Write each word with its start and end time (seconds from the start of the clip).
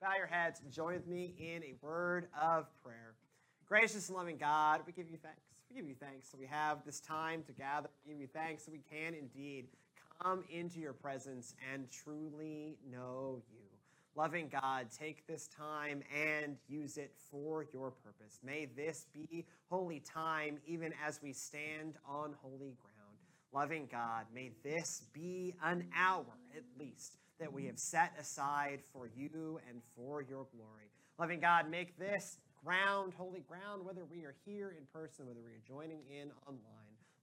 Bow 0.00 0.14
your 0.16 0.28
heads 0.28 0.60
and 0.60 0.70
join 0.70 0.94
with 0.94 1.08
me 1.08 1.34
in 1.38 1.64
a 1.64 1.74
word 1.82 2.28
of 2.40 2.66
prayer. 2.84 3.14
Gracious 3.66 4.08
and 4.08 4.16
loving 4.16 4.36
God, 4.36 4.82
we 4.86 4.92
give 4.92 5.10
you 5.10 5.16
thanks. 5.20 5.40
We 5.68 5.74
give 5.74 5.88
you 5.88 5.96
thanks 5.98 6.28
that 6.28 6.38
we 6.38 6.46
have 6.46 6.84
this 6.86 7.00
time 7.00 7.42
to 7.48 7.52
gather. 7.52 7.88
We 8.06 8.12
give 8.12 8.20
you 8.20 8.28
thanks 8.32 8.64
that 8.64 8.70
we 8.70 8.80
can 8.88 9.14
indeed 9.14 9.66
come 10.22 10.44
into 10.50 10.78
your 10.78 10.92
presence 10.92 11.54
and 11.72 11.90
truly 11.90 12.76
know 12.88 13.42
you. 13.50 13.58
Loving 14.14 14.48
God, 14.48 14.86
take 14.96 15.26
this 15.26 15.48
time 15.48 16.02
and 16.14 16.56
use 16.68 16.96
it 16.96 17.12
for 17.28 17.66
your 17.72 17.90
purpose. 17.90 18.38
May 18.44 18.68
this 18.76 19.06
be 19.12 19.46
holy 19.68 20.00
time, 20.00 20.58
even 20.64 20.92
as 21.04 21.20
we 21.20 21.32
stand 21.32 21.96
on 22.08 22.36
holy 22.40 22.76
ground. 22.80 23.18
Loving 23.52 23.88
God, 23.90 24.26
may 24.32 24.52
this 24.62 25.02
be 25.12 25.54
an 25.64 25.88
hour 25.96 26.24
at 26.56 26.62
least 26.78 27.16
that 27.38 27.52
we 27.52 27.62
mm-hmm. 27.62 27.70
have 27.70 27.78
set 27.78 28.12
aside 28.18 28.80
for 28.92 29.08
you 29.16 29.60
and 29.68 29.80
for 29.96 30.22
your 30.22 30.46
glory. 30.54 30.90
Loving 31.18 31.40
God, 31.40 31.70
make 31.70 31.98
this 31.98 32.38
ground 32.64 33.12
holy 33.16 33.40
ground, 33.40 33.84
whether 33.84 34.04
we 34.04 34.24
are 34.24 34.34
here 34.44 34.74
in 34.78 34.84
person, 34.92 35.26
whether 35.26 35.40
we 35.40 35.50
are 35.50 35.62
joining 35.66 36.00
in 36.10 36.30
online. 36.46 36.62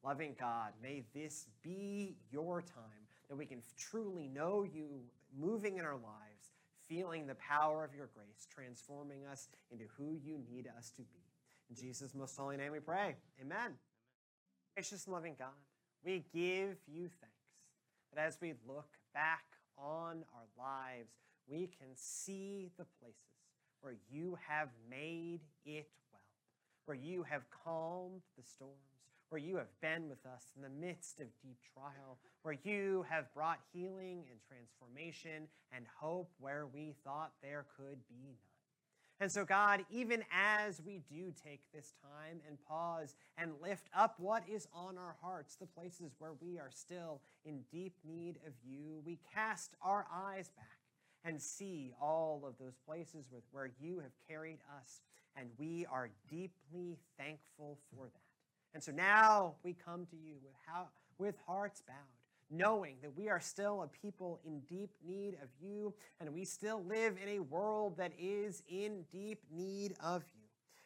Loving 0.04 0.35
God, 0.40 0.73
may 0.81 1.04
this 1.13 1.48
be 1.63 2.16
your 2.31 2.62
time 2.62 3.05
that 3.30 3.35
we 3.35 3.45
can 3.45 3.62
truly 3.77 4.27
know 4.27 4.63
you 4.63 5.02
moving 5.38 5.77
in 5.77 5.85
our 5.85 5.95
lives, 5.95 6.54
feeling 6.88 7.26
the 7.26 7.35
power 7.35 7.84
of 7.84 7.95
your 7.95 8.09
grace, 8.13 8.48
transforming 8.54 9.26
us 9.26 9.49
into 9.71 9.85
who 9.98 10.20
you 10.23 10.40
need 10.49 10.70
us 10.77 10.91
to 10.91 11.02
be. 11.02 11.23
In 11.70 11.76
Jesus' 11.76 12.13
most 12.13 12.38
holy 12.38 12.57
name 12.57 12.71
we 12.71 12.79
pray. 12.79 13.16
Amen. 13.41 13.71
Gracious 14.76 15.05
and 15.05 15.13
loving 15.13 15.35
God, 15.40 15.48
we 16.04 16.23
give 16.34 16.77
you 16.88 17.07
thanks 17.07 17.35
that 18.13 18.26
as 18.26 18.38
we 18.41 18.54
look 18.68 18.90
back 19.13 19.43
on 19.77 20.23
our 20.34 20.47
lives, 20.57 21.11
we 21.47 21.70
can 21.79 21.89
see 21.95 22.71
the 22.77 22.85
places 22.99 23.20
where 23.81 23.95
you 24.09 24.38
have 24.48 24.70
made 24.89 25.41
it 25.65 25.88
well, 26.11 26.21
where 26.85 26.98
you 26.98 27.23
have 27.23 27.43
calmed 27.63 28.21
the 28.37 28.43
storms, 28.43 28.73
where 29.29 29.40
you 29.40 29.57
have 29.57 29.79
been 29.82 30.09
with 30.09 30.26
us 30.26 30.51
in 30.55 30.62
the 30.62 30.70
midst 30.70 31.20
of 31.20 31.27
deep 31.41 31.57
trial, 31.73 32.17
where 32.43 32.57
you 32.63 33.05
have 33.09 33.32
brought 33.34 33.59
healing 33.73 34.23
and 34.29 34.40
transformation 34.48 35.48
and 35.71 35.85
hope 35.99 36.29
where 36.39 36.67
we 36.73 36.95
thought 37.04 37.32
there 37.41 37.65
could 37.77 37.99
be 38.07 38.15
none. 38.23 38.54
And 39.20 39.32
so, 39.32 39.46
God, 39.46 39.85
even 39.90 40.24
as 40.32 40.82
we 40.85 41.02
do 41.10 41.32
take 41.44 41.62
this 41.74 41.94
time 42.02 42.41
and 42.48 42.58
pause 42.68 43.16
and 43.38 43.54
lift 43.62 43.90
up 43.96 44.16
what 44.18 44.44
is 44.49 44.68
on 44.74 44.98
our 44.98 45.16
hearts, 45.22 45.55
the 45.55 45.66
places 45.66 46.12
where 46.20 46.34
we 46.41 46.60
are 46.60 46.70
still 46.70 47.22
in 47.46 47.62
deep 47.72 47.94
need 48.05 48.40
of 48.46 48.54
you, 48.68 49.02
we 49.05 49.20
cast 49.34 49.76
our 49.82 50.05
eyes 50.13 50.49
back 50.49 50.80
and 51.24 51.41
see 51.41 51.94
all 52.02 52.44
of 52.46 52.57
those 52.60 52.77
places 52.85 53.26
with 53.32 53.44
where 53.52 53.72
you 53.80 53.99
have 53.99 54.12
carried 54.30 54.60
us. 54.82 55.02
And 55.38 55.50
we 55.57 55.85
are 55.91 56.10
deeply 56.29 56.98
thankful 57.18 57.79
for 57.96 58.05
that. 58.05 58.22
And 58.74 58.84
so 58.84 58.91
now 58.91 59.55
we 59.63 59.74
come 59.74 60.05
to 60.07 60.16
you 60.18 60.35
with, 60.44 60.54
how, 60.66 60.88
with 61.18 61.35
hearts 61.48 61.82
bowed 61.88 61.96
knowing 62.49 62.96
that 63.01 63.15
we 63.15 63.29
are 63.29 63.40
still 63.40 63.84
a 63.84 63.88
people 63.88 64.40
in 64.46 64.59
deep 64.62 64.91
need 65.06 65.35
of 65.41 65.50
you, 65.59 65.94
and 66.19 66.34
we 66.34 66.46
still 66.46 66.84
live 66.84 67.18
in 67.22 67.29
a 67.29 67.40
world 67.40 67.97
that 67.97 68.12
is 68.19 68.63
in 68.68 69.03
deep 69.12 69.41
need 69.51 69.96
of 70.03 70.24
you. 70.35 70.41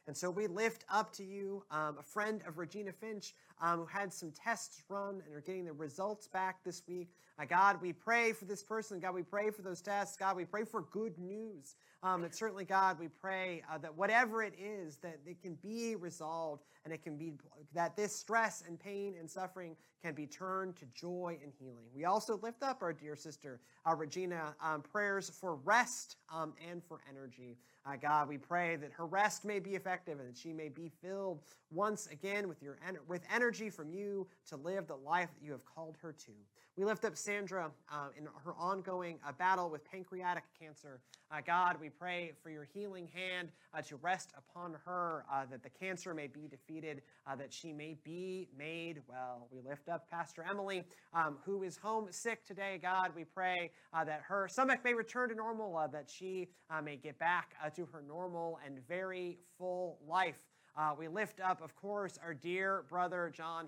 And 0.07 0.17
so 0.17 0.31
we 0.31 0.47
lift 0.47 0.85
up 0.91 1.13
to 1.17 1.23
you 1.23 1.63
um, 1.69 1.97
a 1.99 2.03
friend 2.03 2.41
of 2.47 2.57
Regina 2.57 2.91
Finch 2.91 3.35
um, 3.61 3.81
who 3.81 3.85
had 3.85 4.11
some 4.11 4.31
tests 4.31 4.81
run 4.89 5.21
and 5.23 5.35
are 5.35 5.41
getting 5.41 5.65
the 5.65 5.73
results 5.73 6.27
back 6.27 6.63
this 6.63 6.81
week. 6.87 7.09
Uh, 7.37 7.45
God, 7.45 7.79
we 7.79 7.93
pray 7.93 8.33
for 8.33 8.45
this 8.45 8.63
person. 8.63 8.99
God, 8.99 9.13
we 9.13 9.21
pray 9.21 9.51
for 9.51 9.61
those 9.61 9.81
tests. 9.81 10.17
God, 10.17 10.35
we 10.35 10.45
pray 10.45 10.65
for 10.65 10.81
good 10.81 11.15
news. 11.19 11.75
Um, 12.01 12.23
and 12.23 12.33
certainly, 12.33 12.65
God, 12.65 12.97
we 12.99 13.07
pray 13.07 13.61
uh, 13.71 13.77
that 13.77 13.95
whatever 13.95 14.41
it 14.41 14.53
is, 14.59 14.95
that 15.03 15.19
it 15.27 15.41
can 15.43 15.53
be 15.61 15.95
resolved 15.95 16.63
and 16.83 16.93
it 16.93 17.03
can 17.03 17.17
be 17.17 17.33
that 17.73 17.95
this 17.95 18.15
stress 18.15 18.63
and 18.67 18.79
pain 18.79 19.15
and 19.19 19.29
suffering 19.29 19.75
can 20.01 20.13
be 20.13 20.25
turned 20.25 20.75
to 20.77 20.85
joy 20.93 21.37
and 21.43 21.51
healing. 21.59 21.85
We 21.93 22.05
also 22.05 22.39
lift 22.41 22.63
up 22.63 22.81
our 22.81 22.93
dear 22.93 23.15
sister, 23.15 23.59
uh, 23.85 23.95
Regina, 23.95 24.55
um, 24.63 24.81
prayers 24.81 25.29
for 25.29 25.55
rest 25.55 26.17
um, 26.33 26.53
and 26.69 26.83
for 26.83 27.01
energy. 27.09 27.57
Uh, 27.85 27.95
God, 28.01 28.27
we 28.27 28.37
pray 28.37 28.75
that 28.77 28.91
her 28.93 29.05
rest 29.05 29.45
may 29.45 29.59
be 29.59 29.75
effective 29.75 30.19
and 30.19 30.29
that 30.29 30.37
she 30.37 30.53
may 30.53 30.69
be 30.69 30.91
filled 31.01 31.41
once 31.71 32.07
again 32.07 32.47
with 32.47 32.61
your 32.61 32.77
with 33.07 33.23
energy 33.33 33.69
from 33.69 33.91
you 33.91 34.27
to 34.47 34.55
live 34.57 34.87
the 34.87 34.95
life 34.95 35.29
that 35.33 35.45
you 35.45 35.51
have 35.51 35.65
called 35.65 35.97
her 36.01 36.13
to. 36.13 36.31
We 36.79 36.85
lift 36.85 37.03
up 37.03 37.17
Sandra 37.17 37.71
uh, 37.91 38.07
in 38.17 38.25
her 38.45 38.53
ongoing 38.57 39.19
uh, 39.27 39.33
battle 39.33 39.69
with 39.69 39.83
pancreatic 39.83 40.45
cancer. 40.57 41.01
Uh, 41.29 41.41
God, 41.45 41.75
we 41.77 41.89
pray 41.89 42.31
for 42.41 42.49
your 42.49 42.69
healing 42.73 43.09
hand 43.13 43.49
uh, 43.73 43.81
to 43.81 43.97
rest 43.97 44.31
upon 44.37 44.77
her, 44.85 45.25
uh, 45.29 45.43
that 45.51 45.61
the 45.61 45.69
cancer 45.69 46.13
may 46.13 46.27
be 46.27 46.47
defeated, 46.47 47.01
uh, 47.27 47.35
that 47.35 47.51
she 47.51 47.73
may 47.73 47.97
be 48.05 48.47
made 48.57 49.01
well. 49.09 49.49
We 49.51 49.59
lift 49.59 49.89
up 49.89 50.09
Pastor 50.09 50.45
Emily, 50.49 50.83
um, 51.13 51.39
who 51.43 51.63
is 51.63 51.75
home 51.75 52.07
sick 52.11 52.45
today. 52.45 52.79
God, 52.81 53.09
we 53.13 53.25
pray 53.25 53.71
that 53.93 54.21
her 54.25 54.47
stomach 54.47 54.79
may 54.85 54.93
return 54.93 55.27
to 55.27 55.35
normal, 55.35 55.85
that 55.91 56.09
she 56.09 56.47
may 56.81 56.95
get 56.95 57.19
back 57.19 57.55
to 57.75 57.89
her 57.91 58.01
normal 58.07 58.57
and 58.65 58.79
very 58.87 59.37
full 59.57 59.99
life. 60.07 60.39
we 60.97 61.09
lift 61.09 61.41
up, 61.41 61.61
of 61.61 61.75
course, 61.75 62.17
our 62.23 62.33
dear 62.33 62.85
brother 62.87 63.29
John. 63.35 63.67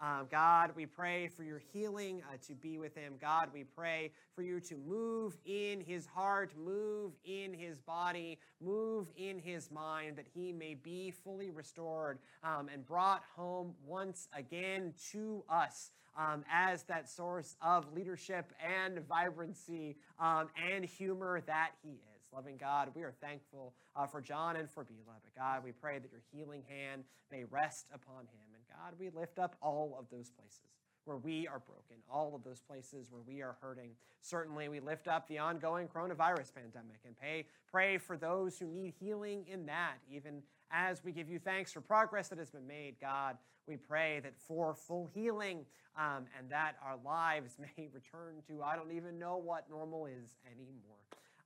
Um, 0.00 0.28
God, 0.30 0.70
we 0.76 0.86
pray 0.86 1.26
for 1.26 1.42
your 1.42 1.60
healing 1.72 2.22
uh, 2.32 2.36
to 2.46 2.54
be 2.54 2.78
with 2.78 2.94
him. 2.94 3.14
God, 3.20 3.48
we 3.52 3.64
pray 3.64 4.12
for 4.32 4.42
you 4.42 4.60
to 4.60 4.76
move 4.76 5.36
in 5.44 5.80
his 5.80 6.06
heart, 6.06 6.52
move 6.56 7.12
in 7.24 7.52
his 7.52 7.80
body, 7.80 8.38
move 8.60 9.08
in 9.16 9.40
his 9.40 9.72
mind, 9.72 10.16
that 10.16 10.26
he 10.32 10.52
may 10.52 10.74
be 10.74 11.10
fully 11.10 11.50
restored 11.50 12.20
um, 12.44 12.68
and 12.72 12.86
brought 12.86 13.24
home 13.34 13.74
once 13.84 14.28
again 14.36 14.94
to 15.10 15.42
us 15.50 15.90
um, 16.16 16.44
as 16.52 16.84
that 16.84 17.08
source 17.08 17.56
of 17.60 17.92
leadership 17.92 18.52
and 18.64 19.00
vibrancy 19.08 19.96
um, 20.20 20.48
and 20.72 20.84
humor 20.84 21.40
that 21.46 21.70
he 21.82 21.90
is. 21.90 22.28
Loving 22.32 22.56
God, 22.56 22.90
we 22.94 23.02
are 23.02 23.14
thankful 23.20 23.74
uh, 23.96 24.06
for 24.06 24.20
John 24.20 24.56
and 24.56 24.70
for. 24.70 24.84
But 24.84 25.34
God, 25.34 25.64
we 25.64 25.72
pray 25.72 25.98
that 25.98 26.10
your 26.12 26.22
healing 26.32 26.62
hand 26.68 27.04
may 27.32 27.44
rest 27.44 27.86
upon 27.92 28.24
him. 28.24 28.47
God, 28.68 28.94
we 28.98 29.10
lift 29.10 29.38
up 29.38 29.56
all 29.60 29.96
of 29.98 30.06
those 30.10 30.30
places 30.30 30.60
where 31.04 31.16
we 31.16 31.48
are 31.48 31.60
broken, 31.60 31.96
all 32.12 32.34
of 32.34 32.44
those 32.44 32.60
places 32.60 33.08
where 33.10 33.22
we 33.26 33.40
are 33.40 33.56
hurting. 33.62 33.90
Certainly, 34.20 34.68
we 34.68 34.78
lift 34.78 35.08
up 35.08 35.26
the 35.26 35.38
ongoing 35.38 35.88
coronavirus 35.88 36.54
pandemic 36.54 37.00
and 37.06 37.18
pay, 37.18 37.46
pray 37.70 37.96
for 37.96 38.16
those 38.16 38.58
who 38.58 38.66
need 38.66 38.92
healing 39.00 39.44
in 39.48 39.64
that. 39.66 39.94
Even 40.12 40.42
as 40.70 41.02
we 41.02 41.12
give 41.12 41.30
you 41.30 41.38
thanks 41.38 41.72
for 41.72 41.80
progress 41.80 42.28
that 42.28 42.38
has 42.38 42.50
been 42.50 42.66
made, 42.66 42.96
God, 43.00 43.38
we 43.66 43.76
pray 43.76 44.20
that 44.20 44.36
for 44.36 44.74
full 44.74 45.08
healing 45.14 45.64
um, 45.96 46.26
and 46.38 46.50
that 46.50 46.76
our 46.84 46.98
lives 47.04 47.56
may 47.76 47.88
return 47.92 48.42
to, 48.48 48.62
I 48.62 48.76
don't 48.76 48.92
even 48.92 49.18
know 49.18 49.38
what 49.38 49.68
normal 49.70 50.06
is 50.06 50.36
anymore. 50.46 50.98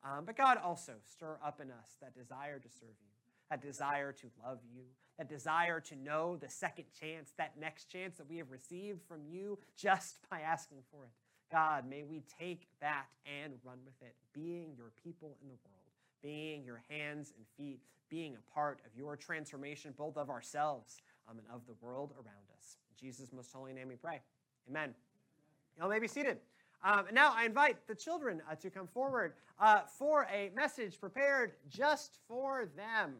Um, 0.04 0.24
but 0.24 0.36
God 0.36 0.58
also 0.62 0.94
stir 1.04 1.38
up 1.44 1.60
in 1.60 1.70
us 1.70 1.96
that 2.00 2.14
desire 2.14 2.58
to 2.58 2.68
serve 2.68 2.96
you, 3.00 3.12
that 3.50 3.62
desire 3.62 4.12
to 4.12 4.26
love 4.44 4.58
you, 4.74 4.82
that 5.18 5.28
desire 5.28 5.80
to 5.80 5.96
know 5.96 6.36
the 6.36 6.48
second 6.48 6.86
chance, 6.98 7.32
that 7.38 7.58
next 7.58 7.90
chance 7.90 8.16
that 8.16 8.28
we 8.28 8.38
have 8.38 8.50
received 8.50 9.02
from 9.06 9.20
you 9.28 9.58
just 9.76 10.18
by 10.30 10.40
asking 10.40 10.78
for 10.90 11.04
it. 11.04 11.10
God, 11.50 11.88
may 11.88 12.02
we 12.02 12.22
take 12.40 12.66
that 12.80 13.06
and 13.26 13.52
run 13.62 13.78
with 13.84 14.00
it, 14.00 14.14
being 14.32 14.72
your 14.76 14.90
people 15.04 15.36
in 15.42 15.48
the 15.48 15.56
world, 15.64 15.90
being 16.22 16.64
your 16.64 16.82
hands 16.88 17.34
and 17.36 17.44
feet, 17.58 17.80
being 18.08 18.36
a 18.36 18.54
part 18.54 18.80
of 18.86 18.96
your 18.96 19.16
transformation, 19.16 19.92
both 19.96 20.16
of 20.16 20.30
ourselves 20.30 21.02
um, 21.28 21.38
and 21.38 21.46
of 21.54 21.66
the 21.66 21.74
world 21.84 22.12
around 22.16 22.46
us. 22.58 22.78
In 22.90 23.06
Jesus' 23.06 23.32
most 23.34 23.52
holy 23.52 23.74
name 23.74 23.88
we 23.88 23.96
pray. 23.96 24.20
Amen. 24.68 24.94
Y'all 25.78 25.88
may 25.88 25.98
be 25.98 26.08
seated. 26.08 26.38
Um, 26.84 27.04
now 27.12 27.32
I 27.36 27.44
invite 27.44 27.86
the 27.86 27.94
children 27.94 28.42
uh, 28.50 28.54
to 28.56 28.70
come 28.70 28.86
forward 28.86 29.34
uh, 29.60 29.82
for 29.98 30.26
a 30.32 30.50
message 30.54 30.98
prepared 30.98 31.52
just 31.68 32.18
for 32.26 32.68
them. 32.76 33.14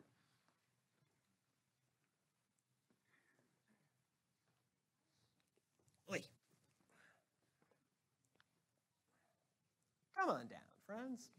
Come 10.23 10.37
on 10.37 10.47
down, 10.47 10.61
friends. 10.87 11.31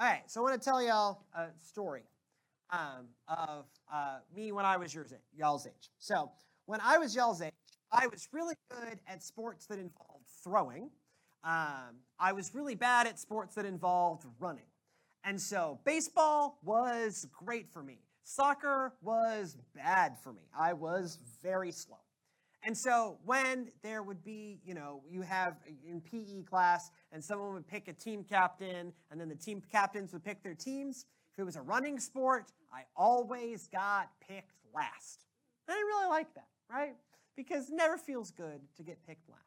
All 0.00 0.08
right, 0.08 0.22
so 0.26 0.40
I 0.40 0.42
want 0.42 0.60
to 0.60 0.64
tell 0.64 0.82
y'all 0.82 1.22
a 1.36 1.46
story 1.62 2.02
um, 2.70 3.06
of 3.28 3.66
uh, 3.92 4.18
me 4.34 4.50
when 4.50 4.64
I 4.64 4.76
was 4.76 4.96
y'all's 5.36 5.66
age. 5.68 5.90
So 5.98 6.32
when 6.66 6.80
I 6.82 6.98
was 6.98 7.14
y'all's 7.14 7.40
age, 7.40 7.52
I 7.92 8.08
was 8.08 8.26
really 8.32 8.56
good 8.70 8.98
at 9.06 9.22
sports 9.22 9.66
that 9.66 9.78
involved 9.78 10.26
throwing. 10.42 10.90
Um, 11.44 12.00
I 12.18 12.32
was 12.32 12.56
really 12.56 12.74
bad 12.74 13.06
at 13.06 13.20
sports 13.20 13.54
that 13.54 13.64
involved 13.64 14.24
running. 14.40 14.66
And 15.22 15.40
so 15.40 15.78
baseball 15.84 16.58
was 16.64 17.28
great 17.32 17.70
for 17.70 17.84
me. 17.84 18.00
Soccer 18.24 18.94
was 19.00 19.56
bad 19.76 20.18
for 20.18 20.32
me. 20.32 20.42
I 20.58 20.72
was 20.72 21.20
very 21.40 21.70
slow. 21.70 21.98
And 22.62 22.76
so 22.76 23.18
when 23.24 23.70
there 23.82 24.02
would 24.02 24.22
be, 24.22 24.60
you 24.64 24.74
know, 24.74 25.02
you 25.08 25.22
have 25.22 25.56
uh, 25.66 25.72
in 25.88 26.00
PE 26.00 26.42
class, 26.42 26.90
and 27.12 27.24
someone 27.24 27.54
would 27.54 27.66
pick 27.66 27.88
a 27.88 27.92
team 27.92 28.22
captain, 28.22 28.92
and 29.10 29.20
then 29.20 29.28
the 29.28 29.34
team 29.34 29.62
captains 29.72 30.12
would 30.12 30.24
pick 30.24 30.42
their 30.42 30.54
teams. 30.54 31.06
If 31.32 31.38
it 31.38 31.44
was 31.44 31.56
a 31.56 31.62
running 31.62 31.98
sport, 31.98 32.52
I 32.72 32.82
always 32.96 33.66
got 33.68 34.10
picked 34.26 34.58
last. 34.74 35.24
I 35.68 35.72
didn't 35.72 35.86
really 35.86 36.08
like 36.08 36.34
that, 36.34 36.48
right? 36.70 36.96
Because 37.36 37.70
never 37.70 37.96
feels 37.96 38.30
good 38.30 38.60
to 38.76 38.82
get 38.82 39.04
picked 39.06 39.28
last. 39.28 39.40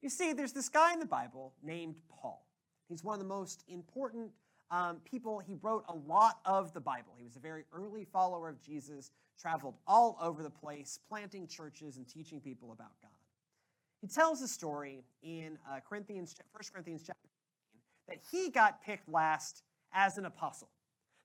You 0.00 0.08
see, 0.08 0.32
there's 0.32 0.52
this 0.52 0.68
guy 0.68 0.94
in 0.94 1.00
the 1.00 1.06
Bible 1.06 1.52
named 1.62 1.96
Paul. 2.08 2.46
He's 2.88 3.04
one 3.04 3.14
of 3.14 3.20
the 3.20 3.28
most 3.28 3.64
important 3.68 4.30
um, 4.70 4.98
people. 5.04 5.38
He 5.38 5.56
wrote 5.62 5.84
a 5.88 5.94
lot 5.94 6.38
of 6.44 6.72
the 6.72 6.80
Bible. 6.80 7.14
He 7.16 7.24
was 7.24 7.36
a 7.36 7.40
very 7.40 7.64
early 7.72 8.04
follower 8.04 8.48
of 8.48 8.60
Jesus, 8.60 9.10
traveled 9.40 9.74
all 9.86 10.18
over 10.20 10.42
the 10.42 10.50
place, 10.50 10.98
planting 11.08 11.46
churches 11.46 11.96
and 11.96 12.08
teaching 12.08 12.40
people 12.40 12.72
about 12.72 12.92
God. 13.02 13.10
He 14.00 14.06
tells 14.06 14.40
a 14.40 14.48
story 14.48 15.04
in 15.22 15.58
uh, 15.70 15.80
Corinthians, 15.86 16.34
1 16.52 16.62
Corinthians 16.72 17.02
chapter 17.06 17.28
15, 18.08 18.16
that 18.16 18.18
he 18.30 18.50
got 18.50 18.82
picked 18.82 19.08
last 19.08 19.62
as 19.92 20.16
an 20.16 20.24
apostle. 20.24 20.70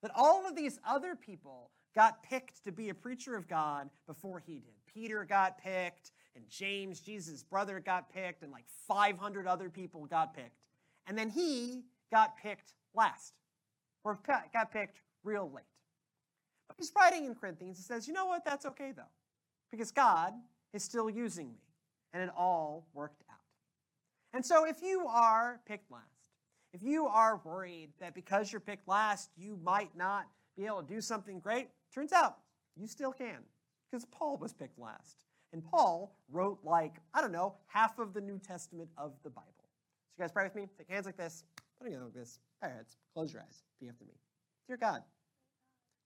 That 0.02 0.12
all 0.16 0.46
of 0.46 0.56
these 0.56 0.80
other 0.86 1.16
people 1.16 1.70
got 1.96 2.22
picked 2.22 2.64
to 2.66 2.72
be 2.72 2.90
a 2.90 2.94
preacher 2.94 3.36
of 3.36 3.48
God 3.48 3.90
before 4.08 4.40
he 4.46 4.56
did. 4.56 4.74
Peter 4.94 5.24
got 5.24 5.58
picked, 5.58 6.12
and 6.36 6.44
James, 6.50 7.00
Jesus' 7.00 7.44
brother, 7.44 7.80
got 7.80 8.14
picked, 8.14 8.44
and 8.44 8.52
like 8.52 8.66
500 8.88 9.48
other 9.48 9.70
people 9.70 10.06
got 10.06 10.34
picked. 10.34 10.60
And 11.08 11.18
then 11.18 11.30
he 11.30 11.84
got 12.12 12.38
picked 12.38 12.74
last, 12.96 13.34
or 14.04 14.20
got 14.26 14.72
picked 14.72 15.00
real 15.24 15.52
late. 15.54 15.66
But 16.68 16.78
he's 16.78 16.92
writing 16.98 17.26
in 17.26 17.36
Corinthians, 17.36 17.78
he 17.78 17.84
says, 17.84 18.08
you 18.08 18.14
know 18.14 18.26
what? 18.26 18.44
That's 18.46 18.66
okay 18.66 18.92
though, 18.96 19.04
because 19.72 19.92
God 19.92 20.34
is 20.74 20.84
still 20.84 21.10
using 21.10 21.50
me, 21.50 21.62
and 22.14 22.24
it 22.24 22.30
all 22.38 22.88
worked 22.94 23.24
out. 23.30 23.38
And 24.34 24.46
so 24.46 24.66
if 24.66 24.82
you 24.82 25.08
are 25.08 25.62
picked 25.68 25.92
last, 25.92 26.04
if 26.74 26.84
you 26.84 27.08
are 27.08 27.40
worried 27.46 27.90
that 28.00 28.14
because 28.14 28.52
you're 28.52 28.60
picked 28.60 28.88
last, 28.88 29.30
you 29.38 29.58
might 29.64 29.96
not 29.96 30.26
be 30.58 30.66
able 30.66 30.82
to 30.82 30.94
do 30.94 31.02
something 31.02 31.40
great, 31.40 31.70
turns 31.94 32.12
out 32.12 32.38
you 32.76 32.88
still 32.88 33.14
can, 33.14 33.38
because 33.90 34.06
Paul 34.06 34.38
was 34.38 34.54
picked 34.54 34.78
last. 34.78 35.26
And 35.54 35.64
Paul 35.64 36.18
wrote 36.30 36.60
like, 36.66 36.96
I 37.14 37.22
don't 37.22 37.32
know, 37.32 37.56
half 37.68 37.98
of 37.98 38.14
the 38.14 38.20
New 38.20 38.40
Testament 38.40 38.90
of 38.98 39.14
the 39.24 39.30
Bible. 39.30 39.54
So 39.58 40.16
you 40.18 40.24
guys 40.24 40.32
pray 40.34 40.44
with 40.44 40.56
me? 40.56 40.68
Take 40.78 40.90
hands 40.90 41.06
like 41.06 41.16
this. 41.16 41.46
Put 41.82 41.92
your 41.92 42.02
like 42.02 42.14
this. 42.14 42.40
All 42.64 42.70
right, 42.70 42.86
close 43.14 43.34
your 43.34 43.42
eyes. 43.42 43.64
Be 43.80 43.90
after 43.90 44.06
me. 44.06 44.14
Dear 44.68 44.78
God, 44.78 45.04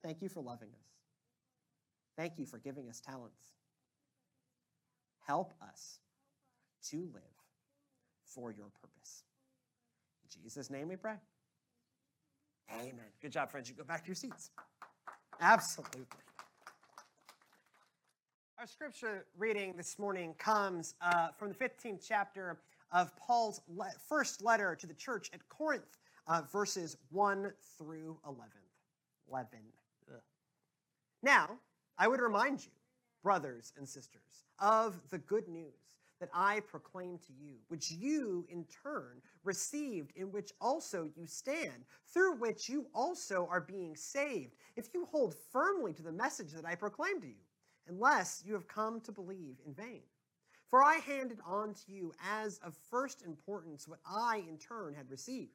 thank 0.04 0.21
you 0.21 0.30
for 0.30 0.42
loving 0.42 0.69
us. 0.69 0.89
Thank 2.18 2.38
you 2.38 2.45
for 2.45 2.57
giving 2.57 2.89
us 2.89 3.00
talents. 3.00 3.54
Help 5.25 5.54
us 5.62 6.00
to 6.89 6.98
live 6.98 7.24
for 8.25 8.51
your 8.51 8.68
purpose. 8.81 9.24
In 10.24 10.44
Jesus' 10.44 10.69
name 10.69 10.89
we 10.89 10.95
pray. 10.95 11.16
Amen. 12.74 13.06
Good 13.22 13.31
job, 13.31 13.50
friends. 13.50 13.69
You 13.69 13.75
go 13.75 13.83
back 13.83 14.04
to 14.04 14.07
your 14.07 14.15
seats. 14.15 14.51
Absolutely. 15.42 16.04
Our 18.60 18.68
scripture 18.68 19.25
reading 19.38 19.74
this 19.77 19.98
morning 19.98 20.36
comes 20.38 20.94
uh, 21.01 21.30
from 21.38 21.50
the 21.50 21.56
15th 21.56 22.06
chapter 22.06 22.57
of 22.91 23.15
Paul's 23.15 23.62
le- 23.68 23.91
first 24.07 24.41
letter 24.41 24.75
to 24.75 24.88
the 24.88 24.94
church 24.94 25.30
at 25.33 25.47
Corinth, 25.50 25.97
uh, 26.27 26.41
verses 26.51 26.97
1 27.12 27.51
through 27.77 28.18
11. 28.25 28.47
11. 29.30 29.47
Ugh. 30.09 30.21
Now, 31.21 31.59
I 31.97 32.07
would 32.07 32.21
remind 32.21 32.65
you, 32.65 32.71
brothers 33.24 33.74
and 33.77 33.88
sisters, 33.88 34.45
of 34.59 35.00
the 35.09 35.18
good 35.19 35.47
news 35.47 35.74
that 36.19 36.30
I 36.33 36.59
proclaim 36.62 37.18
to 37.19 37.33
you, 37.33 37.56
which 37.69 37.91
you 37.91 38.45
in 38.50 38.65
turn 38.65 39.21
received, 39.44 40.12
in 40.15 40.31
which 40.31 40.51
also 40.59 41.09
you 41.15 41.25
stand, 41.25 41.86
through 42.13 42.36
which 42.36 42.68
you 42.68 42.88
also 42.94 43.47
are 43.50 43.62
being 43.62 43.95
saved, 43.95 44.56
if 44.75 44.89
you 44.94 45.06
hold 45.06 45.36
firmly 45.51 45.94
to 45.94 46.03
the 46.03 46.12
message 46.12 46.51
that 46.51 46.65
I 46.65 46.75
proclaim 46.75 47.21
to 47.21 47.27
you 47.27 47.44
unless 47.88 48.44
you 48.45 48.53
have 48.53 48.68
come 48.68 49.01
to 49.01 49.12
believe 49.12 49.56
in 49.65 49.74
vain. 49.74 50.01
For 50.69 50.83
I 50.83 50.95
handed 50.98 51.39
on 51.45 51.74
to 51.74 51.92
you 51.92 52.13
as 52.24 52.60
of 52.60 52.77
first 52.92 53.24
importance 53.24 53.88
what 53.88 54.00
I 54.06 54.44
in 54.48 54.57
turn 54.57 54.94
had 54.94 55.10
received 55.10 55.51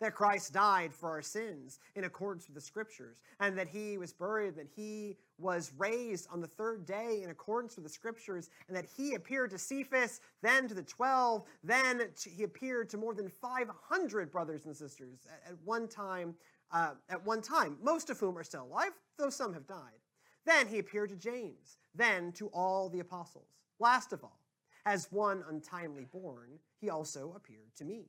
that 0.00 0.14
Christ 0.14 0.52
died 0.52 0.94
for 0.94 1.08
our 1.08 1.22
sins 1.22 1.80
in 1.96 2.04
accordance 2.04 2.46
with 2.46 2.54
the 2.54 2.60
Scriptures, 2.60 3.18
and 3.40 3.58
that 3.58 3.68
he 3.68 3.98
was 3.98 4.12
buried, 4.12 4.54
that 4.56 4.68
he 4.74 5.16
was 5.38 5.72
raised 5.76 6.28
on 6.32 6.40
the 6.40 6.46
third 6.46 6.86
day 6.86 7.22
in 7.22 7.30
accordance 7.30 7.76
with 7.76 7.84
the 7.84 7.90
Scriptures, 7.90 8.48
and 8.68 8.76
that 8.76 8.86
he 8.96 9.14
appeared 9.14 9.50
to 9.50 9.58
Cephas, 9.58 10.20
then 10.42 10.68
to 10.68 10.74
the 10.74 10.82
twelve, 10.82 11.44
then 11.64 12.02
he 12.24 12.44
appeared 12.44 12.88
to 12.90 12.96
more 12.96 13.14
than 13.14 13.28
500 13.28 14.30
brothers 14.30 14.66
and 14.66 14.76
sisters 14.76 15.26
at, 15.46 15.54
one 15.64 15.88
time. 15.88 16.34
Uh, 16.70 16.90
at 17.08 17.24
one 17.24 17.40
time, 17.40 17.78
most 17.82 18.10
of 18.10 18.20
whom 18.20 18.36
are 18.36 18.44
still 18.44 18.64
alive, 18.64 18.90
though 19.18 19.30
some 19.30 19.54
have 19.54 19.66
died. 19.66 20.02
Then 20.44 20.68
he 20.68 20.80
appeared 20.80 21.08
to 21.08 21.16
James, 21.16 21.78
then 21.94 22.30
to 22.32 22.48
all 22.48 22.90
the 22.90 23.00
apostles. 23.00 23.48
Last 23.80 24.12
of 24.12 24.22
all, 24.22 24.37
as 24.86 25.10
one 25.10 25.44
untimely 25.48 26.04
born, 26.04 26.58
he 26.80 26.90
also 26.90 27.32
appeared 27.36 27.74
to 27.76 27.84
me. 27.84 28.06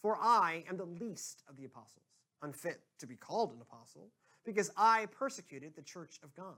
For 0.00 0.16
I 0.20 0.64
am 0.68 0.76
the 0.76 0.84
least 0.84 1.42
of 1.48 1.56
the 1.56 1.64
apostles, 1.64 2.06
unfit 2.42 2.80
to 3.00 3.06
be 3.06 3.16
called 3.16 3.52
an 3.52 3.60
apostle, 3.60 4.10
because 4.44 4.70
I 4.76 5.06
persecuted 5.06 5.74
the 5.74 5.82
church 5.82 6.20
of 6.22 6.34
God. 6.34 6.56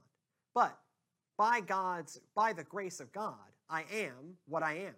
But 0.54 0.78
by 1.36 1.60
God's 1.60 2.20
by 2.34 2.52
the 2.52 2.64
grace 2.64 3.00
of 3.00 3.12
God, 3.12 3.34
I 3.68 3.84
am 3.90 4.36
what 4.46 4.62
I 4.62 4.74
am 4.74 4.94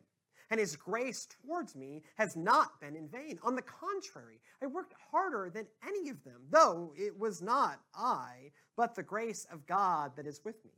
and 0.52 0.60
his 0.60 0.76
grace 0.76 1.26
towards 1.26 1.74
me 1.74 2.02
has 2.16 2.36
not 2.36 2.78
been 2.78 2.94
in 2.94 3.08
vain. 3.08 3.38
On 3.42 3.56
the 3.56 3.62
contrary, 3.62 4.38
I 4.62 4.66
worked 4.66 4.92
harder 5.10 5.48
than 5.48 5.66
any 5.82 6.10
of 6.10 6.22
them, 6.24 6.42
though 6.50 6.92
it 6.94 7.18
was 7.18 7.40
not 7.40 7.80
I, 7.94 8.50
but 8.76 8.94
the 8.94 9.02
grace 9.02 9.46
of 9.50 9.66
God 9.66 10.12
that 10.14 10.26
is 10.26 10.42
with 10.44 10.62
me. 10.62 10.72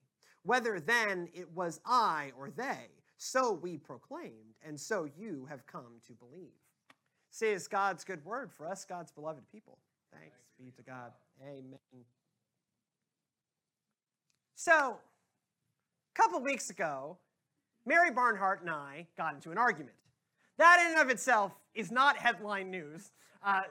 Whether 0.44 0.78
then 0.78 1.28
it 1.34 1.50
was 1.50 1.80
I 1.84 2.30
or 2.38 2.50
they, 2.50 2.86
so 3.24 3.52
we 3.52 3.78
proclaimed, 3.78 4.54
and 4.66 4.78
so 4.78 5.08
you 5.18 5.46
have 5.48 5.66
come 5.66 6.00
to 6.06 6.12
believe. 6.12 6.52
Says 7.30 7.66
God's 7.66 8.04
good 8.04 8.24
word 8.24 8.52
for 8.52 8.66
us, 8.66 8.84
God's 8.84 9.10
beloved 9.10 9.48
people. 9.50 9.78
Thanks 10.12 10.36
be 10.58 10.70
to 10.76 10.82
God. 10.82 11.10
Amen. 11.42 11.78
So, 14.54 14.98
a 16.14 16.22
couple 16.22 16.40
weeks 16.40 16.70
ago, 16.70 17.16
Mary 17.86 18.10
Barnhart 18.10 18.60
and 18.60 18.70
I 18.70 19.06
got 19.16 19.34
into 19.34 19.50
an 19.50 19.58
argument. 19.58 19.96
That, 20.58 20.84
in 20.84 20.92
and 20.92 21.00
of 21.00 21.10
itself, 21.10 21.52
is 21.74 21.90
not 21.90 22.16
headline 22.16 22.70
news. 22.70 23.10
Uh, 23.42 23.62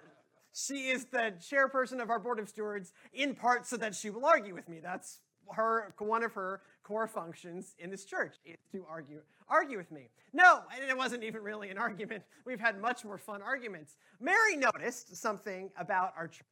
she 0.53 0.89
is 0.89 1.05
the 1.05 1.33
chairperson 1.39 2.01
of 2.01 2.09
our 2.09 2.19
board 2.19 2.39
of 2.39 2.49
stewards 2.49 2.91
in 3.13 3.33
part 3.33 3.65
so 3.65 3.77
that 3.77 3.95
she 3.95 4.09
will 4.09 4.25
argue 4.25 4.53
with 4.53 4.67
me. 4.67 4.79
That's 4.81 5.19
her 5.51 5.93
one 5.99 6.23
of 6.23 6.33
her 6.33 6.61
core 6.83 7.07
functions 7.07 7.75
in 7.79 7.89
this 7.89 8.05
church 8.05 8.35
is 8.45 8.57
to 8.71 8.85
argue 8.89 9.21
argue 9.47 9.77
with 9.77 9.91
me. 9.91 10.09
No, 10.33 10.61
and 10.73 10.89
it 10.89 10.97
wasn't 10.97 11.23
even 11.23 11.41
really 11.41 11.69
an 11.69 11.77
argument. 11.77 12.23
We've 12.45 12.59
had 12.59 12.79
much 12.79 13.05
more 13.05 13.17
fun 13.17 13.41
arguments. 13.41 13.95
Mary 14.19 14.55
noticed 14.55 15.15
something 15.15 15.69
about 15.77 16.13
our 16.17 16.27
church 16.27 16.45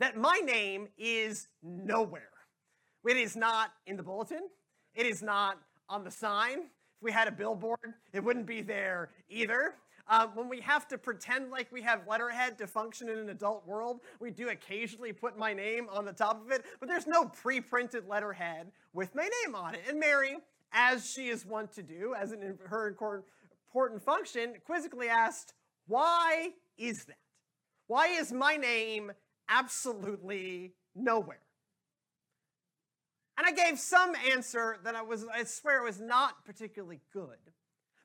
that 0.00 0.16
my 0.16 0.40
name 0.44 0.88
is 0.98 1.48
nowhere. 1.62 2.30
It 3.08 3.16
is 3.16 3.36
not 3.36 3.72
in 3.86 3.96
the 3.96 4.02
bulletin. 4.02 4.48
It 4.94 5.06
is 5.06 5.22
not 5.22 5.58
on 5.88 6.04
the 6.04 6.10
sign 6.10 6.58
If 6.58 7.02
we 7.02 7.12
had 7.12 7.28
a 7.28 7.32
billboard, 7.32 7.94
it 8.12 8.22
wouldn't 8.22 8.46
be 8.46 8.62
there 8.62 9.10
either. 9.28 9.76
Um, 10.08 10.30
when 10.34 10.48
we 10.48 10.60
have 10.60 10.88
to 10.88 10.98
pretend 10.98 11.50
like 11.50 11.70
we 11.70 11.82
have 11.82 12.02
letterhead 12.08 12.58
to 12.58 12.66
function 12.66 13.08
in 13.08 13.18
an 13.18 13.28
adult 13.30 13.66
world, 13.66 14.00
we 14.20 14.30
do 14.30 14.48
occasionally 14.48 15.12
put 15.12 15.38
my 15.38 15.54
name 15.54 15.86
on 15.90 16.04
the 16.04 16.12
top 16.12 16.44
of 16.44 16.50
it, 16.50 16.64
but 16.80 16.88
there's 16.88 17.06
no 17.06 17.26
pre 17.26 17.60
printed 17.60 18.08
letterhead 18.08 18.72
with 18.92 19.14
my 19.14 19.28
name 19.44 19.54
on 19.54 19.74
it. 19.74 19.82
And 19.88 20.00
Mary, 20.00 20.36
as 20.72 21.10
she 21.10 21.28
is 21.28 21.46
wont 21.46 21.72
to 21.74 21.82
do, 21.82 22.14
as 22.18 22.32
in 22.32 22.58
her 22.66 22.88
important 22.88 24.02
function, 24.02 24.54
quizzically 24.64 25.08
asked, 25.08 25.54
Why 25.86 26.50
is 26.76 27.04
that? 27.04 27.16
Why 27.86 28.08
is 28.08 28.32
my 28.32 28.56
name 28.56 29.12
absolutely 29.48 30.72
nowhere? 30.94 31.40
And 33.38 33.46
I 33.46 33.52
gave 33.52 33.78
some 33.78 34.14
answer 34.30 34.78
that 34.84 34.94
I 34.94 35.02
was, 35.02 35.26
I 35.32 35.44
swear, 35.44 35.82
it 35.82 35.84
was 35.84 36.00
not 36.00 36.44
particularly 36.44 37.00
good. 37.12 37.38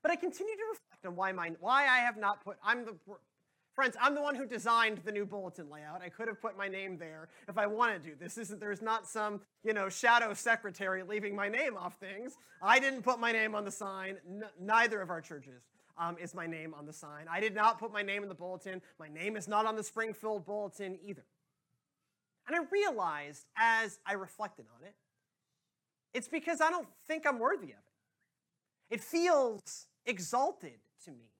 But 0.02 0.12
I 0.12 0.16
continue 0.16 0.54
to 0.56 0.64
reflect 0.72 1.06
on 1.06 1.16
why 1.16 1.32
my, 1.32 1.52
why 1.60 1.84
I 1.84 2.00
have 2.00 2.18
not 2.18 2.44
put, 2.44 2.58
I'm 2.64 2.86
the, 2.86 2.96
friends, 3.74 3.96
I'm 4.02 4.16
the 4.16 4.22
one 4.22 4.36
who 4.36 4.46
designed 4.46 5.00
the 5.06 5.12
new 5.12 5.26
bulletin 5.26 5.70
layout. 5.70 6.02
I 6.02 6.10
could 6.10 6.28
have 6.28 6.42
put 6.42 6.58
my 6.58 6.68
name 6.68 6.98
there 6.98 7.30
if 7.48 7.58
I 7.58 7.68
wanted 7.68 8.04
to. 8.06 8.16
This 8.20 8.38
isn't, 8.38 8.60
there's 8.60 8.82
not 8.82 9.08
some, 9.08 9.42
you 9.64 9.74
know, 9.74 9.90
shadow 9.90 10.34
secretary 10.34 11.04
leaving 11.04 11.36
my 11.36 11.50
name 11.50 11.76
off 11.78 11.98
things. 12.00 12.34
I 12.62 12.80
didn't 12.80 13.02
put 13.02 13.20
my 13.20 13.32
name 13.32 13.56
on 13.56 13.66
the 13.66 13.72
sign, 13.72 14.18
N- 14.28 14.44
neither 14.60 15.02
of 15.02 15.10
our 15.10 15.22
churches. 15.22 15.64
Um, 16.00 16.16
is 16.22 16.36
my 16.36 16.46
name 16.46 16.76
on 16.76 16.86
the 16.86 16.94
sign. 16.94 17.26
I 17.28 17.40
did 17.40 17.56
not 17.56 17.80
put 17.80 17.92
my 17.92 18.04
name 18.04 18.22
in 18.22 18.30
the 18.30 18.36
bulletin. 18.36 18.84
My 19.00 19.08
name 19.08 19.36
is 19.36 19.48
not 19.48 19.66
on 19.66 19.76
the 19.76 19.84
Springfield 19.84 20.46
bulletin 20.46 21.00
either. 21.04 21.26
And 22.48 22.56
I 22.56 22.60
realized 22.72 23.48
as 23.58 23.98
I 24.06 24.14
reflected 24.14 24.68
on 24.80 24.86
it 24.86 24.94
it's 26.14 26.28
because 26.28 26.62
I 26.62 26.70
don't 26.70 26.88
think 27.08 27.28
I'm 27.28 27.38
worthy 27.38 27.68
of 27.68 27.78
it. 27.78 27.87
It 28.90 29.02
feels 29.02 29.88
exalted 30.06 30.80
to 31.06 31.12
me 31.12 31.32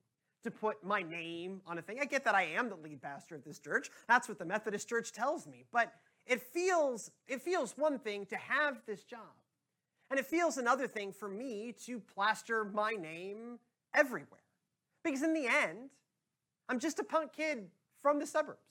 to 0.44 0.50
put 0.50 0.84
my 0.84 1.02
name 1.02 1.60
on 1.66 1.78
a 1.78 1.82
thing. 1.82 1.98
I 2.00 2.04
get 2.04 2.24
that 2.24 2.34
I 2.34 2.44
am 2.44 2.68
the 2.68 2.76
lead 2.76 3.02
pastor 3.02 3.34
of 3.34 3.44
this 3.44 3.58
church. 3.58 3.90
That's 4.06 4.28
what 4.28 4.38
the 4.38 4.44
Methodist 4.44 4.88
Church 4.88 5.12
tells 5.12 5.46
me. 5.46 5.64
But 5.72 5.92
it 6.26 6.40
feels 6.42 7.10
it 7.26 7.42
feels 7.42 7.76
one 7.76 7.98
thing 7.98 8.26
to 8.26 8.36
have 8.36 8.82
this 8.86 9.02
job. 9.02 9.20
And 10.10 10.18
it 10.18 10.26
feels 10.26 10.56
another 10.56 10.86
thing 10.86 11.12
for 11.12 11.28
me 11.28 11.74
to 11.84 12.00
plaster 12.00 12.64
my 12.64 12.92
name 12.92 13.58
everywhere. 13.94 14.40
Because 15.04 15.22
in 15.22 15.34
the 15.34 15.46
end, 15.46 15.90
I'm 16.68 16.78
just 16.78 16.98
a 16.98 17.04
punk 17.04 17.32
kid 17.32 17.66
from 18.00 18.18
the 18.18 18.26
suburbs. 18.26 18.67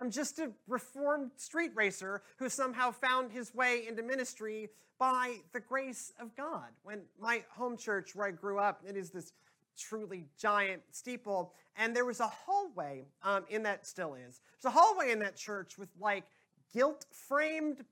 I'm 0.00 0.10
just 0.10 0.38
a 0.38 0.50
reformed 0.68 1.30
street 1.36 1.72
racer 1.74 2.22
who 2.38 2.48
somehow 2.48 2.90
found 2.90 3.32
his 3.32 3.54
way 3.54 3.86
into 3.88 4.02
ministry 4.02 4.68
by 4.98 5.36
the 5.52 5.60
grace 5.60 6.12
of 6.20 6.36
God. 6.36 6.68
When 6.82 7.02
my 7.20 7.42
home 7.50 7.76
church, 7.76 8.14
where 8.14 8.28
I 8.28 8.30
grew 8.30 8.58
up, 8.58 8.82
it 8.86 8.96
is 8.96 9.10
this 9.10 9.32
truly 9.78 10.24
giant 10.38 10.82
steeple, 10.90 11.52
and 11.76 11.94
there 11.94 12.04
was 12.04 12.20
a 12.20 12.26
hallway 12.26 13.04
um, 13.22 13.44
in 13.48 13.62
that 13.64 13.86
still 13.86 14.14
is. 14.14 14.40
There's 14.62 14.74
a 14.74 14.78
hallway 14.78 15.10
in 15.12 15.18
that 15.20 15.36
church 15.36 15.78
with 15.78 15.88
like 16.00 16.24
gilt 16.72 17.04
framed 17.10 17.84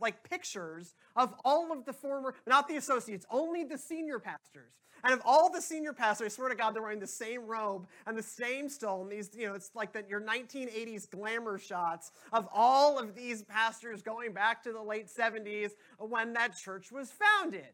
like 0.00 0.28
pictures 0.28 0.94
of 1.16 1.34
all 1.44 1.72
of 1.72 1.84
the 1.84 1.92
former, 1.92 2.34
not 2.46 2.68
the 2.68 2.76
associates, 2.76 3.26
only 3.30 3.64
the 3.64 3.78
senior 3.78 4.18
pastors. 4.18 4.72
And 5.04 5.12
of 5.12 5.20
all 5.26 5.50
the 5.50 5.60
senior 5.60 5.92
pastors, 5.92 6.24
I 6.24 6.28
swear 6.28 6.48
to 6.48 6.54
God, 6.54 6.74
they're 6.74 6.82
wearing 6.82 6.98
the 6.98 7.06
same 7.06 7.46
robe 7.46 7.86
and 8.06 8.16
the 8.16 8.22
same 8.22 8.70
stole. 8.70 9.02
And 9.02 9.12
these, 9.12 9.30
you 9.36 9.46
know, 9.46 9.54
it's 9.54 9.70
like 9.74 9.92
that 9.92 10.08
your 10.08 10.22
1980s 10.22 11.10
glamour 11.10 11.58
shots 11.58 12.10
of 12.32 12.48
all 12.54 12.98
of 12.98 13.14
these 13.14 13.42
pastors 13.42 14.00
going 14.00 14.32
back 14.32 14.62
to 14.62 14.72
the 14.72 14.80
late 14.80 15.08
70s 15.08 15.72
when 15.98 16.32
that 16.32 16.56
church 16.56 16.90
was 16.90 17.12
founded. 17.12 17.68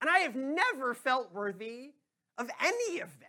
And 0.00 0.08
I 0.08 0.18
have 0.18 0.36
never 0.36 0.94
felt 0.94 1.34
worthy 1.34 1.90
of 2.38 2.48
any 2.62 3.00
of 3.00 3.08
that. 3.18 3.28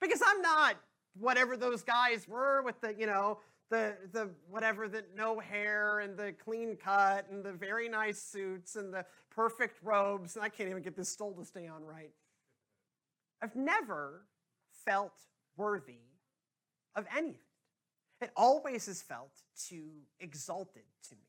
Because 0.00 0.22
I'm 0.26 0.40
not 0.40 0.76
whatever 1.18 1.58
those 1.58 1.82
guys 1.82 2.26
were 2.26 2.62
with 2.62 2.80
the, 2.80 2.94
you 2.98 3.06
know, 3.06 3.38
the 3.68 3.96
the 4.12 4.30
whatever 4.48 4.88
the 4.88 5.04
no 5.16 5.40
hair 5.40 5.98
and 5.98 6.16
the 6.16 6.32
clean 6.44 6.76
cut 6.76 7.28
and 7.30 7.44
the 7.44 7.52
very 7.52 7.88
nice 7.88 8.22
suits 8.22 8.76
and 8.76 8.94
the 8.94 9.04
perfect 9.36 9.78
robes 9.82 10.34
and 10.34 10.44
I 10.44 10.48
can't 10.48 10.70
even 10.70 10.82
get 10.82 10.96
this 10.96 11.10
stole 11.10 11.34
to 11.34 11.44
stay 11.44 11.68
on 11.68 11.84
right. 11.84 12.10
I've 13.42 13.54
never 13.54 14.22
felt 14.86 15.12
worthy 15.56 16.00
of 16.96 17.06
any 17.14 17.28
of 17.28 17.34
it. 17.34 18.24
It 18.24 18.30
always 18.34 18.86
has 18.86 19.02
felt 19.02 19.32
too 19.68 19.90
exalted 20.18 20.84
to 21.10 21.14
me. 21.14 21.25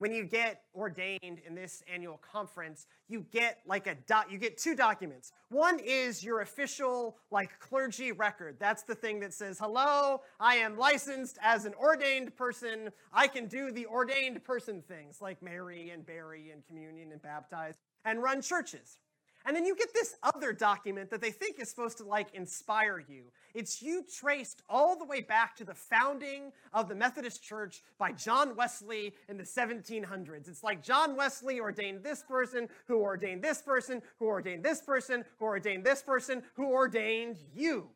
When 0.00 0.12
you 0.14 0.24
get 0.24 0.62
ordained 0.74 1.42
in 1.46 1.54
this 1.54 1.82
annual 1.86 2.16
conference, 2.16 2.86
you 3.06 3.26
get 3.30 3.58
like 3.66 3.86
a 3.86 3.96
dot, 4.06 4.32
you 4.32 4.38
get 4.38 4.56
two 4.56 4.74
documents. 4.74 5.30
One 5.50 5.78
is 5.78 6.24
your 6.24 6.40
official 6.40 7.18
like 7.30 7.60
clergy 7.60 8.10
record. 8.10 8.56
That's 8.58 8.82
the 8.82 8.94
thing 8.94 9.20
that 9.20 9.34
says, 9.34 9.58
"Hello, 9.58 10.22
I 10.40 10.54
am 10.54 10.78
licensed 10.78 11.36
as 11.42 11.66
an 11.66 11.74
ordained 11.74 12.34
person. 12.34 12.90
I 13.12 13.28
can 13.28 13.46
do 13.46 13.70
the 13.70 13.86
ordained 13.88 14.42
person 14.42 14.80
things 14.80 15.20
like 15.20 15.42
marry 15.42 15.90
and 15.90 16.06
bury 16.06 16.50
and 16.50 16.66
communion 16.66 17.12
and 17.12 17.20
baptize 17.20 17.78
and 18.06 18.22
run 18.22 18.40
churches." 18.40 19.00
And 19.46 19.56
then 19.56 19.64
you 19.64 19.74
get 19.74 19.94
this 19.94 20.16
other 20.22 20.52
document 20.52 21.10
that 21.10 21.20
they 21.20 21.30
think 21.30 21.58
is 21.58 21.70
supposed 21.70 21.96
to 21.98 22.04
like 22.04 22.34
inspire 22.34 23.02
you. 23.08 23.24
It's 23.54 23.80
you 23.80 24.04
traced 24.14 24.62
all 24.68 24.96
the 24.96 25.04
way 25.04 25.22
back 25.22 25.56
to 25.56 25.64
the 25.64 25.74
founding 25.74 26.52
of 26.74 26.88
the 26.88 26.94
Methodist 26.94 27.42
Church 27.42 27.82
by 27.98 28.12
John 28.12 28.54
Wesley 28.54 29.14
in 29.28 29.38
the 29.38 29.44
1700s. 29.44 30.48
It's 30.48 30.62
like 30.62 30.82
John 30.82 31.16
Wesley 31.16 31.58
ordained 31.58 32.02
this 32.02 32.22
person, 32.22 32.68
who 32.86 32.98
ordained 32.98 33.42
this 33.42 33.62
person, 33.62 34.02
who 34.18 34.26
ordained 34.26 34.62
this 34.62 34.82
person, 34.82 35.24
who 35.38 35.46
ordained 35.46 35.84
this 35.84 36.02
person, 36.02 36.42
who 36.54 36.66
ordained 36.72 37.38
you. 37.54 37.88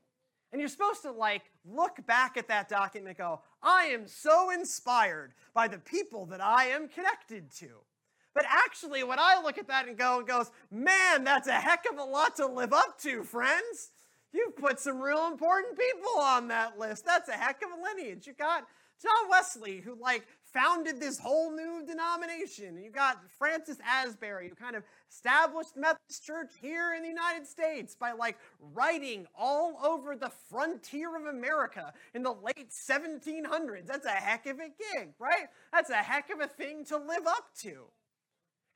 And 0.51 0.61
you're 0.61 0.69
supposed 0.69 1.03
to 1.03 1.11
like 1.11 1.43
look 1.65 2.07
back 2.07 2.37
at 2.37 2.49
that 2.49 2.69
document 2.69 3.09
and 3.09 3.19
go, 3.19 3.41
I 3.63 3.87
am 3.87 4.07
so 4.07 4.51
inspired 4.51 5.33
by 5.53 5.69
the 5.69 5.79
people 5.79 6.27
that 6.27 6.41
I 6.41 6.67
am 6.67 6.89
connected 6.89 7.51
to. 7.57 7.67
But 8.35 8.45
actually, 8.49 9.05
when 9.05 9.19
I 9.19 9.41
look 9.43 9.59
at 9.59 9.69
that 9.69 9.87
and 9.87 9.97
go 9.97 10.19
and 10.19 10.27
goes, 10.27 10.51
man, 10.71 11.25
that's 11.25 11.49
a 11.49 11.53
heck 11.53 11.85
of 11.91 11.99
a 11.99 12.05
lot 12.05 12.37
to 12.37 12.47
live 12.47 12.73
up 12.73 12.99
to, 13.01 13.23
friends. 13.23 13.93
You've 14.33 14.57
put 14.57 14.81
some 14.81 15.01
real 15.01 15.29
important 15.29 15.79
people 15.79 16.21
on 16.21 16.49
that 16.49 16.79
list. 16.79 17.05
That's 17.05 17.29
a 17.29 17.33
heck 17.33 17.63
of 17.63 17.71
a 17.71 17.83
lineage. 17.83 18.27
You 18.27 18.33
got 18.33 18.65
John 19.01 19.31
Wesley, 19.31 19.81
who 19.81 19.97
like 20.01 20.27
founded 20.43 20.99
this 20.99 21.19
whole 21.19 21.51
new 21.51 21.85
denomination. 21.87 22.81
You 22.83 22.91
got 22.91 23.19
Francis 23.39 23.79
Asbury, 23.85 24.49
who 24.49 24.55
kind 24.55 24.75
of 24.77 24.83
established 25.11 25.77
Methodist 25.77 26.25
Church 26.25 26.53
here 26.61 26.95
in 26.95 27.03
the 27.03 27.09
United 27.09 27.47
States 27.47 27.95
by 27.95 28.13
like 28.13 28.39
writing 28.73 29.27
all 29.37 29.79
over 29.85 30.17
the 30.17 30.31
frontier 30.49 31.17
of 31.17 31.27
America 31.27 31.93
in 32.15 32.23
the 32.23 32.33
late 32.33 32.71
1700s. 32.71 33.87
That's 33.87 34.07
a 34.07 34.11
heck 34.11 34.47
of 34.47 34.59
a 34.59 34.69
gig, 34.69 35.11
right? 35.19 35.49
That's 35.73 35.91
a 35.91 35.97
heck 35.97 36.31
of 36.31 36.41
a 36.41 36.49
thing 36.49 36.85
to 36.87 36.97
live 36.97 37.27
up 37.27 37.47
to. 37.63 37.85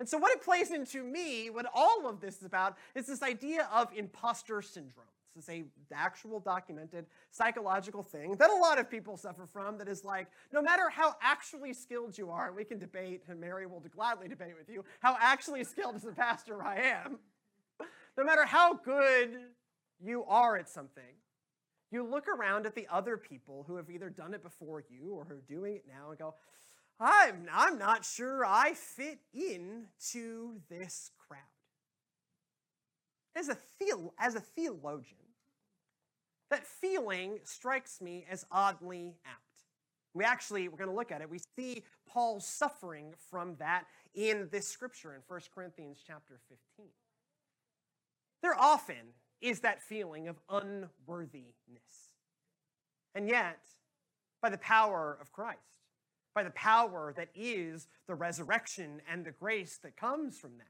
And 0.00 0.08
so, 0.08 0.18
what 0.18 0.32
it 0.32 0.42
plays 0.42 0.70
into 0.70 1.02
me, 1.02 1.50
what 1.50 1.66
all 1.74 2.06
of 2.06 2.20
this 2.20 2.38
is 2.38 2.44
about, 2.44 2.76
is 2.94 3.06
this 3.06 3.22
idea 3.22 3.68
of 3.72 3.88
imposter 3.96 4.62
syndrome. 4.62 5.06
This 5.34 5.48
is 5.48 5.50
a 5.50 5.64
actual 5.94 6.40
documented 6.40 7.06
psychological 7.30 8.02
thing 8.02 8.34
that 8.36 8.50
a 8.50 8.54
lot 8.54 8.78
of 8.78 8.90
people 8.90 9.16
suffer 9.16 9.46
from. 9.46 9.78
That 9.78 9.88
is 9.88 10.04
like, 10.04 10.26
no 10.52 10.60
matter 10.60 10.88
how 10.88 11.14
actually 11.22 11.72
skilled 11.72 12.18
you 12.18 12.30
are, 12.30 12.48
and 12.48 12.56
we 12.56 12.64
can 12.64 12.78
debate, 12.78 13.22
and 13.28 13.40
Mary 13.40 13.66
will 13.66 13.82
gladly 13.94 14.28
debate 14.28 14.54
with 14.58 14.68
you, 14.68 14.84
how 15.00 15.16
actually 15.20 15.62
skilled 15.64 15.96
as 15.96 16.04
a 16.04 16.12
pastor 16.12 16.62
I 16.62 16.76
am. 16.76 17.18
No 18.16 18.24
matter 18.24 18.44
how 18.44 18.74
good 18.74 19.38
you 20.00 20.24
are 20.24 20.56
at 20.56 20.68
something, 20.68 21.14
you 21.90 22.04
look 22.04 22.26
around 22.28 22.66
at 22.66 22.74
the 22.74 22.86
other 22.90 23.16
people 23.16 23.64
who 23.66 23.76
have 23.76 23.90
either 23.90 24.10
done 24.10 24.34
it 24.34 24.42
before 24.42 24.82
you 24.88 25.12
or 25.12 25.24
who 25.24 25.34
are 25.34 25.44
doing 25.48 25.76
it 25.76 25.84
now 25.88 26.10
and 26.10 26.18
go, 26.18 26.34
I'm, 27.00 27.46
I'm 27.52 27.78
not 27.78 28.04
sure 28.04 28.44
I 28.44 28.74
fit 28.74 29.18
in 29.32 29.86
to 30.10 30.60
this 30.68 31.10
crowd. 31.28 31.40
As 33.36 33.48
a, 33.48 33.58
as 34.18 34.34
a 34.34 34.40
theologian, 34.40 35.18
that 36.50 36.66
feeling 36.66 37.38
strikes 37.44 38.00
me 38.00 38.26
as 38.28 38.44
oddly 38.50 39.14
apt. 39.24 39.42
We 40.14 40.24
actually, 40.24 40.68
we're 40.68 40.78
going 40.78 40.90
to 40.90 40.96
look 40.96 41.12
at 41.12 41.20
it. 41.20 41.30
We 41.30 41.38
see 41.56 41.84
Paul 42.08 42.40
suffering 42.40 43.14
from 43.30 43.54
that 43.58 43.84
in 44.14 44.48
this 44.50 44.66
scripture 44.66 45.14
in 45.14 45.20
1 45.28 45.40
Corinthians 45.54 46.02
chapter 46.04 46.40
15. 46.48 46.86
There 48.42 48.58
often 48.58 49.14
is 49.40 49.60
that 49.60 49.82
feeling 49.82 50.26
of 50.26 50.40
unworthiness. 50.48 51.52
And 53.14 53.28
yet, 53.28 53.60
by 54.40 54.50
the 54.50 54.58
power 54.58 55.16
of 55.20 55.30
Christ, 55.32 55.77
by 56.38 56.44
the 56.44 56.50
power 56.50 57.12
that 57.16 57.30
is 57.34 57.88
the 58.06 58.14
resurrection 58.14 59.02
and 59.10 59.24
the 59.24 59.32
grace 59.32 59.80
that 59.82 59.96
comes 59.96 60.38
from 60.38 60.52
that. 60.56 60.68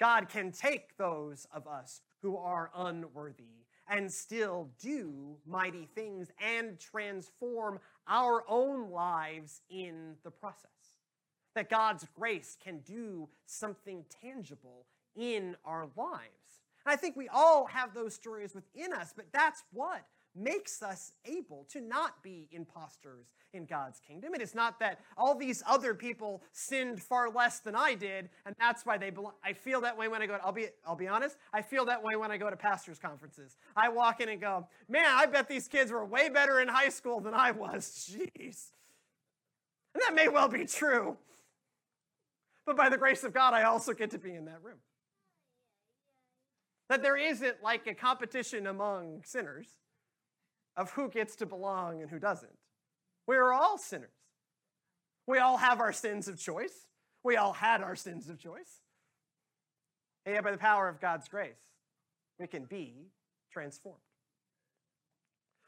God 0.00 0.30
can 0.30 0.52
take 0.52 0.96
those 0.96 1.46
of 1.52 1.66
us 1.66 2.00
who 2.22 2.38
are 2.38 2.70
unworthy 2.74 3.66
and 3.86 4.10
still 4.10 4.70
do 4.80 5.36
mighty 5.46 5.86
things 5.94 6.30
and 6.42 6.80
transform 6.80 7.78
our 8.08 8.42
own 8.48 8.90
lives 8.90 9.60
in 9.68 10.14
the 10.24 10.30
process. 10.30 10.70
That 11.54 11.68
God's 11.68 12.06
grace 12.18 12.56
can 12.64 12.78
do 12.86 13.28
something 13.44 14.02
tangible 14.22 14.86
in 15.14 15.56
our 15.66 15.88
lives. 15.94 16.62
And 16.86 16.94
I 16.94 16.96
think 16.96 17.16
we 17.16 17.28
all 17.28 17.66
have 17.66 17.92
those 17.92 18.14
stories 18.14 18.54
within 18.54 18.94
us, 18.94 19.12
but 19.14 19.26
that's 19.30 19.62
what 19.74 20.06
makes 20.34 20.82
us 20.82 21.12
able 21.24 21.66
to 21.70 21.80
not 21.80 22.22
be 22.22 22.48
imposters 22.50 23.34
in 23.52 23.66
God's 23.66 24.00
kingdom. 24.00 24.32
And 24.32 24.42
It 24.42 24.44
is 24.44 24.54
not 24.54 24.80
that 24.80 25.00
all 25.16 25.34
these 25.34 25.62
other 25.66 25.94
people 25.94 26.42
sinned 26.52 27.00
far 27.00 27.30
less 27.30 27.60
than 27.60 27.74
I 27.74 27.94
did, 27.94 28.28
and 28.44 28.54
that's 28.58 28.84
why 28.84 28.98
they 28.98 29.10
belong. 29.10 29.32
I 29.44 29.52
feel 29.52 29.80
that 29.82 29.96
way 29.96 30.08
when 30.08 30.22
I 30.22 30.26
go. 30.26 30.36
To, 30.36 30.44
I'll 30.44 30.52
be. 30.52 30.66
I'll 30.86 30.96
be 30.96 31.08
honest. 31.08 31.36
I 31.52 31.62
feel 31.62 31.84
that 31.86 32.02
way 32.02 32.16
when 32.16 32.30
I 32.30 32.36
go 32.36 32.50
to 32.50 32.56
pastors' 32.56 32.98
conferences. 32.98 33.56
I 33.76 33.88
walk 33.88 34.20
in 34.20 34.28
and 34.28 34.40
go, 34.40 34.66
"Man, 34.88 35.06
I 35.06 35.26
bet 35.26 35.48
these 35.48 35.68
kids 35.68 35.92
were 35.92 36.04
way 36.04 36.28
better 36.28 36.60
in 36.60 36.68
high 36.68 36.88
school 36.88 37.20
than 37.20 37.34
I 37.34 37.52
was." 37.52 38.10
Jeez, 38.12 38.70
and 39.94 40.02
that 40.02 40.14
may 40.14 40.28
well 40.28 40.48
be 40.48 40.64
true. 40.64 41.16
But 42.66 42.76
by 42.76 42.88
the 42.88 42.98
grace 42.98 43.24
of 43.24 43.32
God, 43.32 43.54
I 43.54 43.64
also 43.64 43.92
get 43.92 44.10
to 44.12 44.18
be 44.18 44.34
in 44.34 44.46
that 44.46 44.62
room. 44.62 44.78
That 46.88 47.02
there 47.02 47.16
isn't 47.16 47.62
like 47.62 47.86
a 47.86 47.94
competition 47.94 48.66
among 48.66 49.22
sinners 49.24 49.68
of 50.76 50.90
who 50.92 51.08
gets 51.08 51.36
to 51.36 51.46
belong 51.46 52.00
and 52.00 52.10
who 52.10 52.18
doesn't. 52.18 52.56
We 53.26 53.36
are 53.36 53.52
all 53.52 53.78
sinners. 53.78 54.10
We 55.26 55.38
all 55.38 55.56
have 55.56 55.80
our 55.80 55.92
sins 55.92 56.28
of 56.28 56.38
choice. 56.38 56.86
We 57.22 57.36
all 57.36 57.52
had 57.52 57.80
our 57.80 57.96
sins 57.96 58.28
of 58.28 58.38
choice. 58.38 58.80
And 60.26 60.34
yet, 60.34 60.44
by 60.44 60.50
the 60.50 60.58
power 60.58 60.88
of 60.88 61.00
God's 61.00 61.28
grace, 61.28 61.60
we 62.38 62.46
can 62.46 62.64
be 62.64 63.08
transformed. 63.52 64.00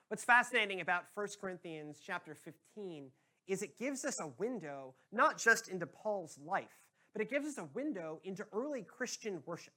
What's 0.08 0.24
fascinating 0.24 0.80
about 0.80 1.04
1 1.14 1.26
Corinthians 1.40 1.98
chapter 2.04 2.34
15 2.34 3.10
is 3.48 3.62
it 3.62 3.78
gives 3.78 4.04
us 4.04 4.20
a 4.20 4.28
window 4.38 4.94
not 5.12 5.38
just 5.38 5.68
into 5.68 5.86
Paul's 5.86 6.38
life, 6.44 6.82
but 7.12 7.22
it 7.22 7.30
gives 7.30 7.46
us 7.46 7.58
a 7.58 7.68
window 7.74 8.20
into 8.24 8.44
early 8.52 8.82
Christian 8.82 9.42
worship. 9.46 9.72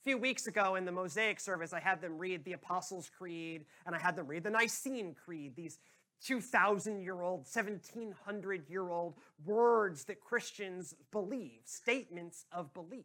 A 0.00 0.02
few 0.02 0.16
weeks 0.16 0.46
ago 0.46 0.76
in 0.76 0.86
the 0.86 0.92
Mosaic 0.92 1.38
service, 1.38 1.74
I 1.74 1.80
had 1.80 2.00
them 2.00 2.16
read 2.16 2.42
the 2.42 2.54
Apostles' 2.54 3.10
Creed 3.18 3.66
and 3.84 3.94
I 3.94 3.98
had 3.98 4.16
them 4.16 4.26
read 4.28 4.44
the 4.44 4.50
Nicene 4.50 5.14
Creed, 5.14 5.54
these 5.54 5.78
2,000 6.24 7.02
year 7.02 7.20
old, 7.20 7.40
1,700 7.40 8.70
year 8.70 8.88
old 8.88 9.16
words 9.44 10.04
that 10.04 10.18
Christians 10.18 10.94
believe, 11.12 11.60
statements 11.66 12.46
of 12.50 12.72
belief. 12.72 13.04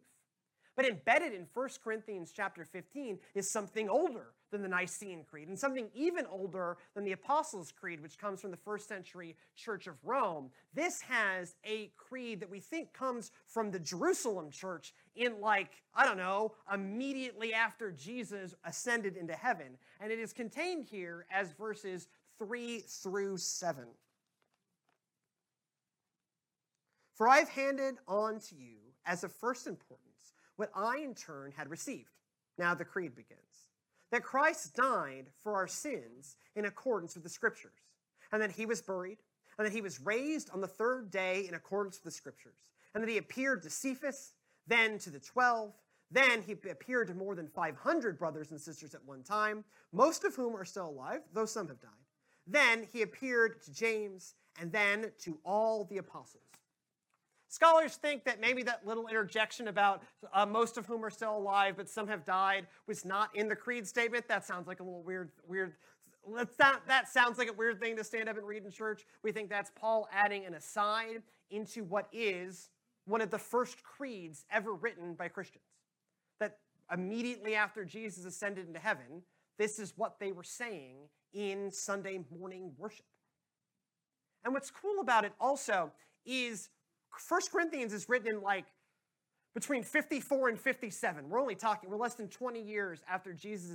But 0.77 0.85
embedded 0.85 1.33
in 1.33 1.47
1 1.53 1.69
Corinthians 1.83 2.31
chapter 2.33 2.63
15 2.63 3.19
is 3.33 3.51
something 3.51 3.89
older 3.89 4.27
than 4.55 4.61
the 4.61 4.69
Nicene 4.69 5.25
Creed 5.29 5.49
and 5.49 5.59
something 5.59 5.89
even 5.93 6.25
older 6.27 6.77
than 6.93 7.03
the 7.03 7.11
Apostles' 7.11 7.73
Creed, 7.77 8.01
which 8.01 8.17
comes 8.17 8.39
from 8.39 8.51
the 8.51 8.57
first 8.57 8.87
century 8.87 9.35
Church 9.57 9.85
of 9.87 9.95
Rome. 10.03 10.49
This 10.73 11.01
has 11.01 11.55
a 11.65 11.91
creed 11.97 12.39
that 12.39 12.49
we 12.49 12.61
think 12.61 12.93
comes 12.93 13.31
from 13.47 13.69
the 13.69 13.79
Jerusalem 13.79 14.49
church 14.49 14.93
in, 15.15 15.41
like, 15.41 15.83
I 15.93 16.05
don't 16.05 16.17
know, 16.17 16.53
immediately 16.73 17.53
after 17.53 17.91
Jesus 17.91 18.55
ascended 18.63 19.17
into 19.17 19.33
heaven. 19.33 19.77
And 19.99 20.11
it 20.11 20.19
is 20.19 20.31
contained 20.31 20.85
here 20.85 21.25
as 21.29 21.51
verses 21.51 22.07
3 22.39 22.79
through 22.79 23.37
7. 23.37 23.85
For 27.13 27.27
I've 27.27 27.49
handed 27.49 27.95
on 28.07 28.39
to 28.39 28.55
you 28.55 28.77
as 29.05 29.23
of 29.23 29.31
first 29.33 29.67
importance 29.67 30.05
what 30.55 30.71
I 30.73 30.99
in 30.99 31.13
turn 31.13 31.51
had 31.51 31.69
received. 31.69 32.09
Now 32.57 32.73
the 32.73 32.85
creed 32.85 33.15
begins 33.15 33.39
that 34.15 34.23
Christ 34.23 34.73
died 34.75 35.25
for 35.43 35.55
our 35.55 35.67
sins 35.67 36.37
in 36.55 36.63
accordance 36.63 37.15
with 37.15 37.23
the 37.23 37.29
Scriptures, 37.29 37.81
and 38.31 38.41
that 38.41 38.51
he 38.51 38.65
was 38.65 38.81
buried, 38.81 39.17
and 39.57 39.67
that 39.67 39.73
he 39.73 39.81
was 39.81 39.99
raised 39.99 40.49
on 40.51 40.61
the 40.61 40.67
third 40.67 41.11
day 41.11 41.45
in 41.49 41.53
accordance 41.53 41.97
with 41.97 42.05
the 42.05 42.17
Scriptures, 42.17 42.55
and 42.93 43.03
that 43.03 43.09
he 43.09 43.17
appeared 43.17 43.61
to 43.61 43.69
Cephas, 43.69 44.31
then 44.67 44.97
to 44.99 45.09
the 45.09 45.19
twelve. 45.19 45.73
Then 46.11 46.41
he 46.41 46.53
appeared 46.53 47.07
to 47.09 47.13
more 47.13 47.35
than 47.35 47.49
500 47.49 48.17
brothers 48.17 48.51
and 48.51 48.61
sisters 48.61 48.95
at 48.95 49.03
one 49.03 49.21
time, 49.21 49.65
most 49.91 50.23
of 50.23 50.33
whom 50.33 50.55
are 50.55 50.63
still 50.63 50.87
alive, 50.87 51.19
though 51.33 51.45
some 51.45 51.67
have 51.67 51.81
died. 51.81 51.91
Then 52.47 52.87
he 52.93 53.01
appeared 53.01 53.61
to 53.63 53.73
James, 53.73 54.35
and 54.61 54.71
then 54.71 55.11
to 55.23 55.37
all 55.43 55.83
the 55.83 55.97
apostles. 55.97 56.54
Scholars 57.55 57.95
think 57.95 58.25
that 58.25 58.41
maybe 58.41 58.63
that 58.63 58.85
little 58.85 59.07
interjection 59.07 59.69
about 59.69 60.03
uh, 60.33 60.45
most 60.45 60.77
of 60.77 60.85
whom 60.85 61.05
are 61.05 61.09
still 61.09 61.37
alive, 61.37 61.75
but 61.77 61.87
some 61.87 62.05
have 62.09 62.25
died, 62.25 62.67
was 62.85 63.05
not 63.05 63.33
in 63.33 63.47
the 63.47 63.55
creed 63.55 63.87
statement. 63.87 64.27
That 64.27 64.45
sounds 64.45 64.67
like 64.67 64.81
a 64.81 64.83
little 64.83 65.03
weird, 65.03 65.29
weird. 65.47 65.75
That, 66.57 66.81
that 66.85 67.07
sounds 67.07 67.37
like 67.37 67.47
a 67.47 67.53
weird 67.53 67.79
thing 67.79 67.95
to 67.95 68.03
stand 68.03 68.27
up 68.27 68.37
and 68.37 68.45
read 68.45 68.65
in 68.65 68.71
church. 68.71 69.05
We 69.23 69.31
think 69.31 69.49
that's 69.49 69.71
Paul 69.73 70.05
adding 70.11 70.43
an 70.43 70.53
aside 70.53 71.23
into 71.49 71.85
what 71.85 72.09
is 72.11 72.67
one 73.05 73.21
of 73.21 73.29
the 73.29 73.39
first 73.39 73.81
creeds 73.83 74.43
ever 74.51 74.73
written 74.73 75.13
by 75.13 75.29
Christians. 75.29 75.63
That 76.41 76.57
immediately 76.91 77.55
after 77.55 77.85
Jesus 77.85 78.25
ascended 78.25 78.67
into 78.67 78.79
heaven, 78.81 79.21
this 79.57 79.79
is 79.79 79.93
what 79.95 80.19
they 80.19 80.33
were 80.33 80.43
saying 80.43 80.97
in 81.33 81.71
Sunday 81.71 82.19
morning 82.37 82.73
worship. 82.77 83.05
And 84.43 84.53
what's 84.53 84.71
cool 84.71 84.99
about 84.99 85.23
it 85.23 85.31
also 85.39 85.93
is 86.25 86.67
First 87.17 87.51
Corinthians 87.51 87.93
is 87.93 88.09
written 88.09 88.27
in 88.27 88.41
like 88.41 88.65
between 89.53 89.83
54 89.83 90.49
and 90.49 90.59
57. 90.59 91.29
We're 91.29 91.39
only 91.39 91.55
talking, 91.55 91.89
we're 91.89 91.97
less 91.97 92.15
than 92.15 92.27
20 92.27 92.61
years 92.61 93.01
after 93.09 93.33
Jesus, 93.33 93.71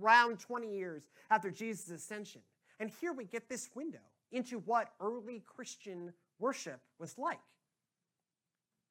around 0.00 0.38
20 0.38 0.72
years 0.72 1.08
after 1.30 1.50
Jesus' 1.50 1.90
ascension. 1.90 2.40
And 2.78 2.90
here 3.00 3.12
we 3.12 3.24
get 3.24 3.48
this 3.48 3.68
window 3.74 3.98
into 4.30 4.60
what 4.60 4.92
early 5.00 5.42
Christian 5.44 6.12
worship 6.38 6.80
was 6.98 7.18
like. 7.18 7.40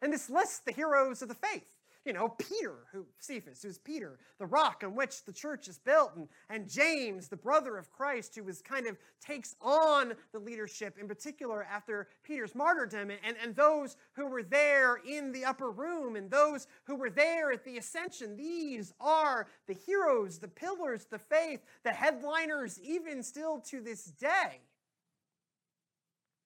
And 0.01 0.11
this 0.11 0.29
lists 0.29 0.59
the 0.59 0.71
heroes 0.71 1.21
of 1.21 1.27
the 1.27 1.35
faith 1.35 1.80
you 2.05 2.13
know, 2.13 2.29
Peter, 2.29 2.87
who 2.91 3.05
Cephas, 3.19 3.61
who's 3.61 3.77
Peter, 3.77 4.17
the 4.39 4.45
rock 4.45 4.81
on 4.83 4.95
which 4.95 5.23
the 5.23 5.31
church 5.31 5.67
is 5.67 5.77
built, 5.77 6.13
and, 6.15 6.27
and 6.49 6.67
James, 6.67 7.27
the 7.27 7.37
brother 7.37 7.77
of 7.77 7.91
Christ, 7.91 8.35
who 8.35 8.43
was 8.43 8.61
kind 8.61 8.87
of 8.87 8.97
takes 9.23 9.55
on 9.61 10.13
the 10.31 10.39
leadership, 10.39 10.97
in 10.99 11.07
particular 11.07 11.63
after 11.63 12.07
Peter's 12.23 12.55
martyrdom, 12.55 13.11
and, 13.11 13.35
and 13.41 13.55
those 13.55 13.97
who 14.13 14.25
were 14.25 14.41
there 14.41 14.99
in 15.07 15.31
the 15.31 15.45
upper 15.45 15.69
room, 15.69 16.15
and 16.15 16.31
those 16.31 16.65
who 16.85 16.95
were 16.95 17.11
there 17.11 17.51
at 17.51 17.63
the 17.63 17.77
ascension. 17.77 18.35
These 18.35 18.93
are 18.99 19.47
the 19.67 19.75
heroes, 19.75 20.39
the 20.39 20.47
pillars, 20.47 21.05
the 21.05 21.19
faith, 21.19 21.61
the 21.83 21.91
headliners, 21.91 22.79
even 22.81 23.21
still 23.21 23.59
to 23.69 23.79
this 23.79 24.05
day. 24.05 24.61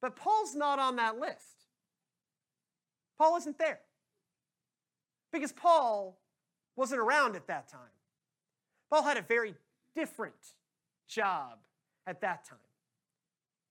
But 0.02 0.18
Paul's 0.18 0.54
not 0.54 0.80
on 0.80 0.98
that 0.98 1.18
list. 1.18 1.66
Paul 3.18 3.38
isn't 3.38 3.58
there. 3.58 3.80
Because 5.36 5.52
Paul 5.52 6.18
wasn't 6.78 7.02
around 7.02 7.36
at 7.36 7.46
that 7.48 7.68
time. 7.68 7.82
Paul 8.90 9.04
had 9.04 9.18
a 9.18 9.22
very 9.22 9.54
different 9.94 10.34
job 11.10 11.58
at 12.08 12.22
that 12.22 12.48
time. 12.48 12.58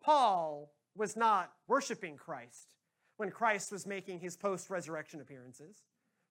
Paul 0.03 0.75
was 0.95 1.17
not 1.17 1.53
worshiping 1.67 2.19
Christ 2.19 2.75
when 3.17 3.31
Christ 3.31 3.73
was 3.73 3.87
making 3.87 4.21
his 4.21 4.37
post 4.37 4.69
resurrection 4.69 5.23
appearances. 5.23 5.85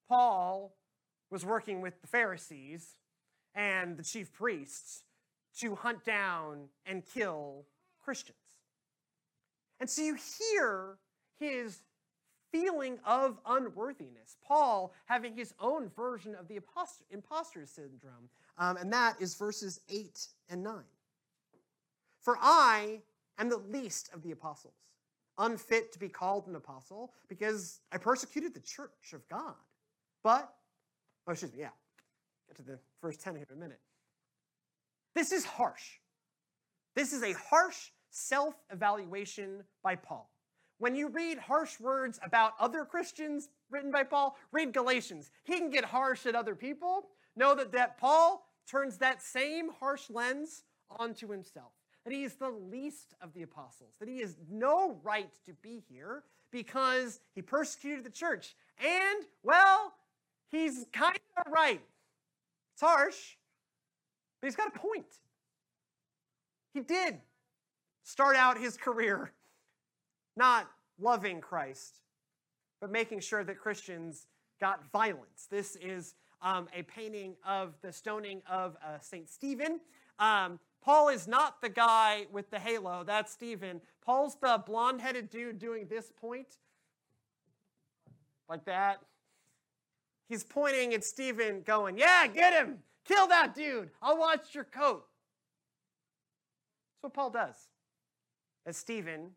Paul 0.08 0.76
was 1.32 1.44
working 1.44 1.82
with 1.82 2.00
the 2.02 2.08
Pharisees 2.08 2.98
and 3.56 3.98
the 3.98 4.04
chief 4.04 4.32
priests 4.32 5.02
to 5.62 5.74
hunt 5.74 6.06
down 6.06 6.66
and 6.86 7.02
kill 7.12 7.66
Christians. 8.06 8.38
And 9.80 9.90
so 9.90 10.04
you 10.04 10.16
hear 10.52 11.00
his 11.40 11.82
feeling 12.54 13.00
of 13.04 13.40
unworthiness. 13.48 14.38
Paul 14.48 14.94
having 15.06 15.36
his 15.36 15.54
own 15.60 15.90
version 15.90 16.36
of 16.36 16.48
the 16.48 16.56
imposter, 17.12 17.66
syndrome, 17.66 18.30
um, 18.58 18.78
and 18.78 18.94
that 18.94 19.20
is 19.20 19.36
verses 19.36 19.82
8 19.90 20.28
and 20.50 20.64
9. 20.64 20.76
For 22.22 22.38
I 22.40 23.02
am 23.40 23.50
the 23.50 23.58
least 23.58 24.12
of 24.14 24.22
the 24.22 24.32
apostles, 24.32 24.76
unfit 25.40 25.92
to 25.94 26.00
be 26.00 26.08
called 26.08 26.48
an 26.48 26.56
apostle, 26.56 27.12
because 27.28 27.82
I 27.92 27.98
persecuted 27.98 28.54
the 28.54 28.62
church 28.62 29.14
of 29.14 29.28
God. 29.28 29.56
But, 30.24 30.54
oh, 31.28 31.32
excuse 31.32 31.52
me, 31.52 31.60
yeah, 31.62 31.70
get 32.48 32.58
to 32.58 32.64
the 32.64 32.80
first 33.02 33.20
10 33.20 33.36
here 33.36 33.48
in 33.50 33.58
a 33.58 33.60
minute. 33.60 33.82
This 35.16 35.32
is 35.32 35.44
harsh. 35.44 35.98
This 36.96 37.14
is 37.14 37.24
a 37.24 37.34
harsh 37.34 37.90
self 38.12 38.54
evaluation 38.72 39.64
by 39.82 39.96
Paul. 39.96 40.30
When 40.84 40.96
you 40.96 41.08
read 41.08 41.38
harsh 41.38 41.80
words 41.80 42.20
about 42.26 42.56
other 42.60 42.84
Christians 42.84 43.48
written 43.72 43.90
by 43.90 44.04
Paul, 44.04 44.36
read 44.52 44.74
Galatians. 44.74 45.32
He 45.46 45.58
can 45.58 45.70
get 45.70 45.86
harsh 45.86 46.26
at 46.26 46.36
other 46.36 46.56
people. 46.56 47.08
Know 47.38 47.56
that, 47.56 47.72
that 47.72 47.98
Paul 47.98 48.46
turns 48.70 48.98
that 48.98 49.22
same 49.22 49.70
harsh 49.80 50.10
lens 50.10 50.66
onto 51.00 51.30
himself. 51.30 51.72
That 52.04 52.12
he 52.12 52.26
is 52.26 52.36
the 52.36 52.50
least 52.50 53.14
of 53.22 53.34
the 53.34 53.44
apostles, 53.44 53.94
that 54.02 54.10
he 54.10 54.20
has 54.20 54.36
no 54.52 55.00
right 55.04 55.30
to 55.46 55.54
be 55.54 55.82
here 55.88 56.24
because 56.52 57.22
he 57.34 57.42
persecuted 57.42 58.04
the 58.04 58.10
church. 58.10 58.54
And, 58.78 59.24
well, 59.42 59.94
he's 60.52 60.86
kind 60.92 61.18
of 61.38 61.50
right. 61.50 61.80
It's 62.74 62.82
harsh, 62.82 63.38
but 64.42 64.48
he's 64.48 64.58
got 64.58 64.76
a 64.76 64.78
point. 64.78 65.06
He 66.74 66.82
did 66.82 67.22
start 68.04 68.36
out 68.36 68.58
his 68.58 68.76
career 68.76 69.32
not 70.36 70.70
loving 71.00 71.42
Christ, 71.42 72.00
but 72.80 72.92
making 72.92 73.20
sure 73.20 73.44
that 73.44 73.60
Christians 73.60 74.28
got 74.60 74.90
violence. 74.92 75.48
This 75.50 75.76
is 75.76 76.16
um, 76.42 76.68
a 76.76 76.84
painting 76.84 77.36
of 77.48 77.74
the 77.82 77.92
stoning 77.92 78.42
of 78.50 78.76
uh, 78.86 79.00
St. 79.00 79.30
Stephen. 79.30 79.80
Um, 80.20 80.60
Paul 80.82 81.10
is 81.10 81.28
not 81.28 81.62
the 81.62 81.70
guy 81.70 82.26
with 82.32 82.50
the 82.50 82.60
halo, 82.60 83.04
that's 83.06 83.32
Stephen. 83.32 83.82
Paul's 84.06 84.36
the 84.42 84.62
blonde 84.66 85.02
headed 85.02 85.30
dude 85.30 85.60
doing 85.60 85.88
this 85.88 86.12
point, 86.20 86.58
like 88.50 88.66
that. 88.66 89.00
He's 90.28 90.44
pointing 90.44 90.94
at 90.94 91.04
Stephen, 91.04 91.62
going, 91.66 91.98
Yeah, 91.98 92.28
get 92.28 92.54
him! 92.54 92.80
Kill 93.06 93.28
that 93.28 93.56
dude! 93.56 93.92
I'll 94.02 94.18
watch 94.18 94.54
your 94.54 94.64
coat. 94.66 95.06
That's 96.96 97.04
what 97.04 97.14
Paul 97.14 97.30
does. 97.30 97.56
As 98.66 98.78
Stephen 98.78 99.32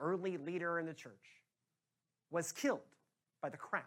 early 0.00 0.36
leader 0.38 0.78
in 0.78 0.86
the 0.86 0.94
church, 0.94 1.42
was 2.30 2.52
killed 2.52 2.80
by 3.42 3.48
the 3.48 3.56
crowd. 3.56 3.82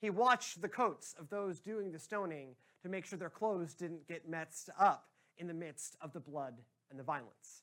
He 0.00 0.10
watched 0.10 0.60
the 0.60 0.68
coats 0.68 1.14
of 1.18 1.28
those 1.28 1.60
doing 1.60 1.92
the 1.92 1.98
stoning 1.98 2.54
to 2.82 2.88
make 2.88 3.06
sure 3.06 3.18
their 3.18 3.30
clothes 3.30 3.74
didn't 3.74 4.06
get 4.08 4.28
messed 4.28 4.68
up 4.78 5.08
in 5.38 5.46
the 5.46 5.54
midst 5.54 5.96
of 6.00 6.12
the 6.12 6.20
blood 6.20 6.54
and 6.90 6.98
the 6.98 7.04
violence. 7.04 7.62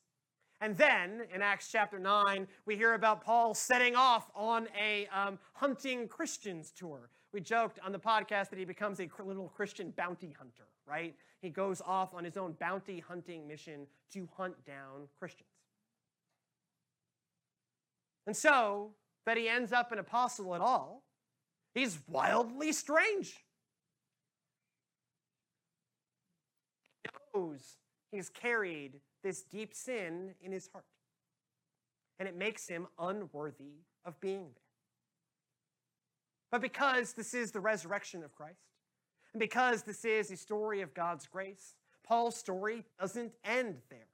And 0.62 0.76
then 0.76 1.22
in 1.34 1.40
Acts 1.40 1.70
chapter 1.70 1.98
9, 1.98 2.46
we 2.66 2.76
hear 2.76 2.94
about 2.94 3.24
Paul 3.24 3.54
setting 3.54 3.96
off 3.96 4.30
on 4.34 4.68
a 4.78 5.06
um, 5.06 5.38
hunting 5.54 6.06
Christians 6.08 6.70
tour. 6.70 7.10
We 7.32 7.40
joked 7.40 7.78
on 7.84 7.92
the 7.92 7.98
podcast 7.98 8.50
that 8.50 8.58
he 8.58 8.64
becomes 8.64 9.00
a 9.00 9.08
little 9.24 9.48
Christian 9.48 9.92
bounty 9.96 10.34
hunter, 10.36 10.66
right? 10.86 11.14
He 11.40 11.48
goes 11.48 11.80
off 11.86 12.12
on 12.12 12.24
his 12.24 12.36
own 12.36 12.52
bounty 12.60 13.00
hunting 13.00 13.46
mission 13.46 13.86
to 14.12 14.28
hunt 14.36 14.54
down 14.66 15.08
Christians. 15.18 15.49
And 18.30 18.36
so, 18.36 18.92
that 19.26 19.36
he 19.36 19.48
ends 19.48 19.72
up 19.72 19.90
an 19.90 19.98
apostle 19.98 20.54
at 20.54 20.60
all, 20.60 21.02
he's 21.74 21.98
wildly 22.06 22.70
strange. 22.70 23.34
He 27.02 27.10
knows 27.34 27.78
he's 28.12 28.28
carried 28.28 29.00
this 29.24 29.42
deep 29.42 29.74
sin 29.74 30.36
in 30.40 30.52
his 30.52 30.68
heart, 30.72 30.84
and 32.20 32.28
it 32.28 32.36
makes 32.36 32.68
him 32.68 32.86
unworthy 33.00 33.80
of 34.04 34.20
being 34.20 34.44
there. 34.44 34.70
But 36.52 36.60
because 36.60 37.14
this 37.14 37.34
is 37.34 37.50
the 37.50 37.58
resurrection 37.58 38.22
of 38.22 38.32
Christ, 38.36 38.62
and 39.32 39.40
because 39.40 39.82
this 39.82 40.04
is 40.04 40.28
the 40.28 40.36
story 40.36 40.82
of 40.82 40.94
God's 40.94 41.26
grace, 41.26 41.74
Paul's 42.06 42.36
story 42.36 42.84
doesn't 43.00 43.32
end 43.44 43.78
there 43.90 44.06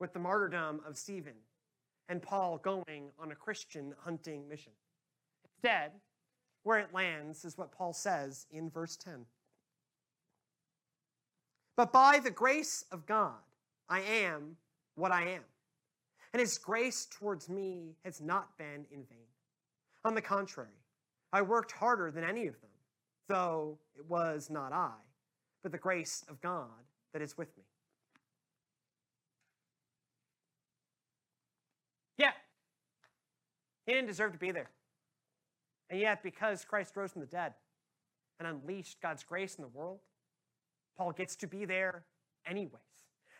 with 0.00 0.14
the 0.14 0.20
martyrdom 0.20 0.80
of 0.88 0.96
Stephen 0.96 1.34
and 2.08 2.22
Paul 2.22 2.58
going 2.58 3.10
on 3.18 3.32
a 3.32 3.36
Christian 3.36 3.94
hunting 4.04 4.48
mission. 4.48 4.72
Instead, 5.44 5.92
where 6.64 6.78
it 6.78 6.92
lands 6.92 7.44
is 7.44 7.58
what 7.58 7.72
Paul 7.72 7.92
says 7.92 8.46
in 8.50 8.70
verse 8.70 8.96
10. 8.96 9.24
But 11.76 11.92
by 11.92 12.20
the 12.22 12.30
grace 12.30 12.84
of 12.92 13.06
God, 13.06 13.40
I 13.88 14.00
am 14.00 14.56
what 14.94 15.12
I 15.12 15.22
am. 15.22 15.42
And 16.32 16.40
his 16.40 16.58
grace 16.58 17.06
towards 17.10 17.48
me 17.48 17.96
has 18.04 18.20
not 18.20 18.56
been 18.58 18.86
in 18.90 19.04
vain. 19.04 19.26
On 20.04 20.14
the 20.14 20.22
contrary, 20.22 20.68
I 21.32 21.42
worked 21.42 21.72
harder 21.72 22.10
than 22.10 22.24
any 22.24 22.46
of 22.46 22.60
them, 22.60 22.70
though 23.28 23.78
it 23.96 24.08
was 24.08 24.50
not 24.50 24.72
I, 24.72 24.92
but 25.62 25.72
the 25.72 25.78
grace 25.78 26.24
of 26.28 26.40
God 26.40 26.68
that 27.12 27.22
is 27.22 27.36
with 27.38 27.56
me. 27.56 27.64
Yeah, 32.18 32.32
he 33.86 33.92
didn't 33.92 34.08
deserve 34.08 34.32
to 34.32 34.38
be 34.38 34.50
there. 34.50 34.70
And 35.90 36.00
yet, 36.00 36.22
because 36.22 36.64
Christ 36.64 36.96
rose 36.96 37.12
from 37.12 37.20
the 37.20 37.26
dead 37.26 37.54
and 38.38 38.48
unleashed 38.48 39.00
God's 39.00 39.24
grace 39.24 39.56
in 39.56 39.62
the 39.62 39.68
world, 39.68 40.00
Paul 40.96 41.12
gets 41.12 41.36
to 41.36 41.46
be 41.46 41.64
there 41.64 42.04
anyways. 42.46 42.80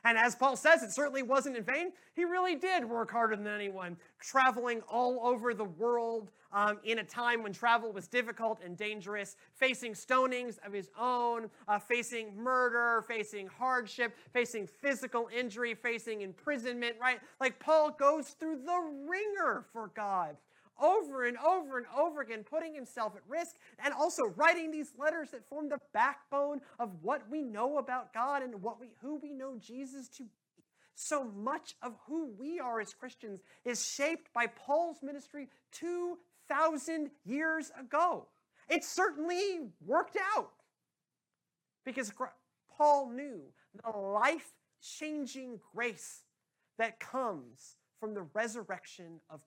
And 0.05 0.19
as 0.19 0.35
Paul 0.35 0.57
says, 0.57 0.83
it 0.83 0.91
certainly 0.91 1.23
wasn't 1.23 1.57
in 1.57 1.63
vain. 1.63 1.93
He 2.15 2.25
really 2.25 2.57
did 2.57 2.85
work 2.85 3.11
harder 3.11 3.37
than 3.37 3.47
anyone, 3.47 3.97
traveling 4.21 4.83
all 4.89 5.21
over 5.23 5.55
the 5.55 5.65
world 5.65 6.31
um, 6.53 6.79
in 6.85 6.99
a 6.99 7.05
time 7.05 7.43
when 7.43 7.53
travel 7.53 7.93
was 7.93 8.09
difficult 8.09 8.61
and 8.65 8.77
dangerous, 8.77 9.37
facing 9.55 9.93
stonings 9.93 10.59
of 10.67 10.73
his 10.73 10.91
own, 10.99 11.49
uh, 11.69 11.79
facing 11.79 12.37
murder, 12.37 13.05
facing 13.07 13.47
hardship, 13.47 14.17
facing 14.33 14.67
physical 14.67 15.29
injury, 15.35 15.75
facing 15.75 16.23
imprisonment, 16.23 16.97
right? 17.01 17.21
Like 17.41 17.59
Paul 17.61 17.91
goes 17.93 18.31
through 18.31 18.59
the 18.65 19.07
wringer 19.09 19.65
for 19.73 19.91
God 19.95 20.37
over 20.81 21.25
and 21.25 21.37
over 21.39 21.79
and 21.79 21.87
over 21.97 22.21
again, 22.21 22.45
putting 22.45 22.75
himself 22.75 23.15
at 23.17 23.23
risk 23.29 23.57
and 23.85 23.93
also 23.95 24.23
writing 24.37 24.71
these 24.71 24.93
letters 24.99 25.31
that 25.31 25.49
form 25.49 25.69
the 25.69 25.79
backbone 25.93 26.61
of 26.79 26.91
what 27.03 27.23
we 27.31 27.43
know 27.43 27.79
about 27.79 28.13
God 28.13 28.43
and 28.43 28.63
what 28.63 28.81
we, 28.81 28.89
who 29.01 29.19
we 29.23 29.33
know 29.33 29.57
Jesus 29.59 30.09
to 30.17 30.25
be. 30.25 30.31
So 30.95 31.25
much 31.25 31.75
of 31.83 31.95
who 32.07 32.33
we 32.39 32.61
are 32.61 32.81
as 32.81 32.93
Christians 32.93 33.41
is 33.65 33.85
shaped 33.85 34.33
by 34.35 34.47
Paul's 34.47 35.03
ministry 35.03 35.49
2,000 35.73 37.11
years 37.25 37.71
ago. 37.79 38.27
It 38.69 38.85
certainly 38.85 39.61
worked 39.85 40.19
out 40.37 40.51
because 41.85 42.13
Paul 42.77 43.11
knew 43.11 43.41
the 43.85 43.99
life 43.99 44.53
changing 44.81 45.61
grace 45.75 46.23
that 46.79 47.01
comes 47.01 47.77
from 48.01 48.15
the 48.15 48.27
resurrection 48.35 49.21
of 49.31 49.41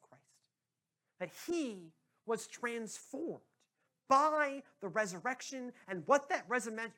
that 1.20 1.30
he 1.48 1.92
was 2.26 2.48
transformed 2.48 3.42
by 4.08 4.62
the 4.82 4.88
resurrection 4.88 5.72
and 5.88 6.04
what 6.06 6.30
that 6.30 6.46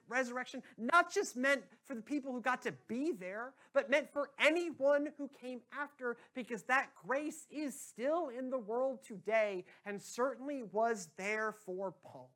resurrection 0.10 0.62
not 0.78 1.14
just 1.14 1.38
meant 1.38 1.64
for 1.86 1.96
the 1.96 2.02
people 2.02 2.34
who 2.34 2.42
got 2.42 2.62
to 2.62 2.74
be 2.88 3.14
there, 3.14 3.54
but 3.74 3.90
meant 3.90 4.12
for 4.12 4.30
anyone 4.40 5.08
who 5.18 5.30
came 5.42 5.62
after, 5.78 6.18
because 6.36 6.64
that 6.64 6.90
grace 7.06 7.46
is 7.50 7.80
still 7.80 8.30
in 8.38 8.50
the 8.50 8.58
world 8.58 9.00
today 9.08 9.64
and 9.86 10.02
certainly 10.02 10.64
was 10.72 11.08
there 11.18 11.54
for 11.66 11.94
Paul. 12.04 12.30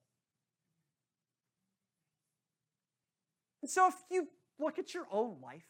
And 3.61 3.69
so 3.69 3.89
if 3.89 3.95
you 4.09 4.27
look 4.57 4.79
at 4.79 4.93
your 4.93 5.05
own 5.11 5.35
life, 5.41 5.65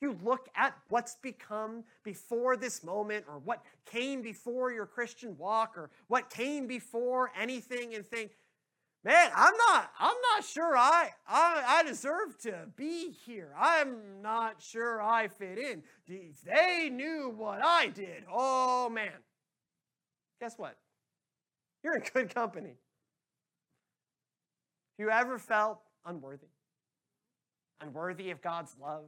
you 0.00 0.16
look 0.22 0.48
at 0.54 0.74
what's 0.88 1.16
become 1.16 1.84
before 2.04 2.56
this 2.56 2.84
moment 2.84 3.24
or 3.28 3.38
what 3.38 3.64
came 3.84 4.22
before 4.22 4.72
your 4.72 4.86
Christian 4.86 5.36
walk 5.36 5.76
or 5.76 5.90
what 6.06 6.30
came 6.30 6.66
before 6.66 7.32
anything 7.38 7.94
and 7.94 8.06
think, 8.06 8.32
man, 9.04 9.30
I'm 9.34 9.54
not, 9.56 9.90
I'm 9.98 10.16
not 10.34 10.44
sure 10.44 10.76
I, 10.76 11.10
I, 11.26 11.64
I 11.66 11.82
deserve 11.82 12.38
to 12.42 12.68
be 12.76 13.10
here. 13.10 13.52
I'm 13.58 14.22
not 14.22 14.62
sure 14.62 15.02
I 15.02 15.28
fit 15.28 15.58
in. 15.58 15.82
They 16.44 16.90
knew 16.90 17.34
what 17.36 17.60
I 17.64 17.88
did. 17.88 18.24
Oh 18.30 18.88
man. 18.88 19.12
Guess 20.40 20.58
what? 20.58 20.76
You're 21.82 21.96
in 21.96 22.02
good 22.12 22.32
company. 22.32 22.74
If 24.96 25.04
you 25.04 25.10
ever 25.10 25.38
felt 25.38 25.80
unworthy, 26.04 26.46
unworthy 27.80 28.30
of 28.30 28.42
God's 28.42 28.76
love, 28.80 29.04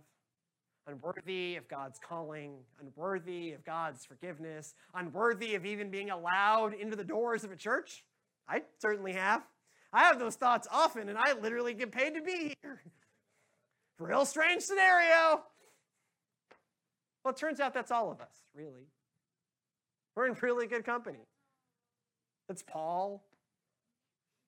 unworthy 0.90 1.56
of 1.56 1.68
God's 1.68 1.98
calling, 1.98 2.54
unworthy 2.80 3.52
of 3.52 3.64
God's 3.64 4.04
forgiveness, 4.04 4.74
unworthy 4.94 5.54
of 5.54 5.64
even 5.64 5.90
being 5.90 6.10
allowed 6.10 6.74
into 6.74 6.96
the 6.96 7.04
doors 7.04 7.44
of 7.44 7.52
a 7.52 7.56
church? 7.56 8.04
I 8.48 8.62
certainly 8.78 9.12
have. 9.12 9.42
I 9.92 10.04
have 10.04 10.18
those 10.18 10.36
thoughts 10.36 10.68
often, 10.70 11.08
and 11.08 11.18
I 11.18 11.32
literally 11.32 11.74
get 11.74 11.92
paid 11.92 12.14
to 12.14 12.22
be 12.22 12.54
here. 12.62 12.82
Real 13.98 14.24
strange 14.24 14.62
scenario. 14.62 15.42
Well, 17.24 17.32
it 17.32 17.36
turns 17.36 17.60
out 17.60 17.74
that's 17.74 17.90
all 17.90 18.10
of 18.10 18.20
us, 18.20 18.44
really. 18.54 18.88
We're 20.16 20.26
in 20.26 20.36
really 20.40 20.66
good 20.66 20.84
company. 20.84 21.26
That's 22.48 22.62
Paul. 22.62 23.22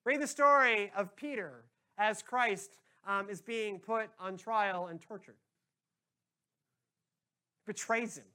Read 0.05 0.21
the 0.21 0.27
story 0.27 0.91
of 0.97 1.15
Peter 1.15 1.63
as 1.97 2.21
Christ 2.21 2.77
um, 3.07 3.29
is 3.29 3.41
being 3.41 3.79
put 3.79 4.09
on 4.19 4.37
trial 4.37 4.87
and 4.87 4.99
tortured 4.99 5.35
betrays 7.65 8.17
him, 8.17 8.25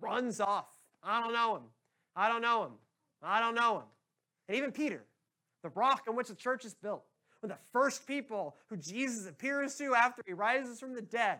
runs 0.00 0.40
off. 0.40 0.68
I 1.02 1.20
don't 1.20 1.32
know 1.32 1.56
him. 1.56 1.62
I 2.14 2.28
don't 2.28 2.42
know 2.42 2.64
him. 2.64 2.72
I 3.22 3.40
don't 3.40 3.54
know 3.54 3.78
him. 3.78 3.84
And 4.48 4.56
even 4.56 4.72
Peter, 4.72 5.02
the 5.62 5.70
rock 5.70 6.04
on 6.08 6.16
which 6.16 6.28
the 6.28 6.34
church 6.34 6.64
is 6.64 6.74
built, 6.74 7.04
one 7.40 7.50
of 7.50 7.58
the 7.58 7.64
first 7.72 8.06
people 8.06 8.56
who 8.68 8.76
Jesus 8.76 9.28
appears 9.28 9.74
to 9.76 9.94
after 9.94 10.22
he 10.26 10.32
rises 10.32 10.78
from 10.78 10.94
the 10.94 11.02
dead, 11.02 11.38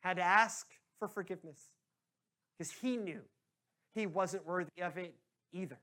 had 0.00 0.16
to 0.16 0.22
ask 0.22 0.66
for 0.98 1.08
forgiveness 1.08 1.70
because 2.56 2.72
he 2.72 2.96
knew 2.96 3.20
he 3.94 4.06
wasn't 4.06 4.46
worthy 4.46 4.82
of 4.82 4.96
it 4.96 5.14
either. 5.52 5.78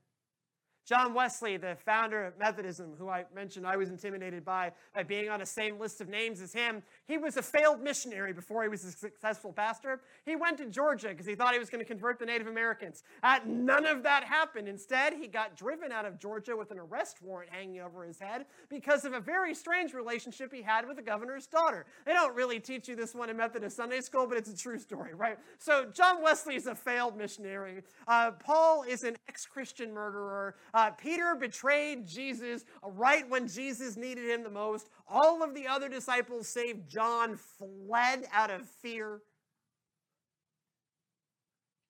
John 0.86 1.14
Wesley, 1.14 1.56
the 1.56 1.76
founder 1.84 2.24
of 2.24 2.38
Methodism, 2.38 2.92
who 2.96 3.08
I 3.08 3.24
mentioned 3.34 3.66
I 3.66 3.76
was 3.76 3.88
intimidated 3.88 4.44
by, 4.44 4.70
by 4.94 5.02
being 5.02 5.28
on 5.28 5.40
the 5.40 5.46
same 5.46 5.80
list 5.80 6.00
of 6.00 6.08
names 6.08 6.40
as 6.40 6.52
him, 6.52 6.80
he 7.08 7.18
was 7.18 7.36
a 7.36 7.42
failed 7.42 7.82
missionary 7.82 8.32
before 8.32 8.62
he 8.62 8.68
was 8.68 8.84
a 8.84 8.92
successful 8.92 9.52
pastor. 9.52 10.00
He 10.24 10.36
went 10.36 10.58
to 10.58 10.66
Georgia 10.66 11.08
because 11.08 11.26
he 11.26 11.34
thought 11.34 11.54
he 11.54 11.58
was 11.58 11.70
going 11.70 11.80
to 11.80 11.84
convert 11.84 12.20
the 12.20 12.26
Native 12.26 12.46
Americans. 12.46 13.02
Uh, 13.24 13.40
none 13.44 13.84
of 13.84 14.04
that 14.04 14.22
happened. 14.22 14.68
Instead, 14.68 15.14
he 15.14 15.26
got 15.26 15.56
driven 15.56 15.90
out 15.90 16.04
of 16.04 16.20
Georgia 16.20 16.56
with 16.56 16.70
an 16.70 16.78
arrest 16.78 17.20
warrant 17.20 17.50
hanging 17.50 17.80
over 17.80 18.04
his 18.04 18.20
head 18.20 18.46
because 18.68 19.04
of 19.04 19.12
a 19.12 19.18
very 19.18 19.56
strange 19.56 19.92
relationship 19.92 20.54
he 20.54 20.62
had 20.62 20.86
with 20.86 20.98
the 20.98 21.02
governor's 21.02 21.48
daughter. 21.48 21.84
They 22.04 22.12
don't 22.12 22.36
really 22.36 22.60
teach 22.60 22.86
you 22.86 22.94
this 22.94 23.12
one 23.12 23.28
in 23.28 23.36
Methodist 23.36 23.76
Sunday 23.76 24.02
school, 24.02 24.28
but 24.28 24.38
it's 24.38 24.50
a 24.50 24.56
true 24.56 24.78
story, 24.78 25.14
right? 25.14 25.36
So, 25.58 25.86
John 25.92 26.22
Wesley 26.22 26.54
is 26.54 26.68
a 26.68 26.76
failed 26.76 27.16
missionary. 27.16 27.82
Uh, 28.06 28.30
Paul 28.30 28.84
is 28.84 29.02
an 29.02 29.16
ex 29.28 29.46
Christian 29.46 29.92
murderer. 29.92 30.54
Uh, 30.76 30.90
Peter 30.90 31.34
betrayed 31.34 32.06
Jesus 32.06 32.66
right 32.82 33.26
when 33.30 33.48
Jesus 33.48 33.96
needed 33.96 34.28
him 34.28 34.42
the 34.42 34.50
most. 34.50 34.90
All 35.08 35.42
of 35.42 35.54
the 35.54 35.66
other 35.66 35.88
disciples, 35.88 36.48
save 36.48 36.86
John, 36.86 37.38
fled 37.38 38.26
out 38.30 38.50
of 38.50 38.68
fear. 38.68 39.22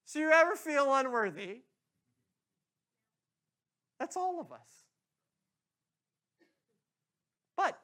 So, 0.04 0.20
you 0.20 0.30
ever 0.30 0.54
feel 0.54 0.94
unworthy? 0.94 1.62
That's 3.98 4.16
all 4.16 4.40
of 4.40 4.52
us. 4.52 4.68
But 7.56 7.76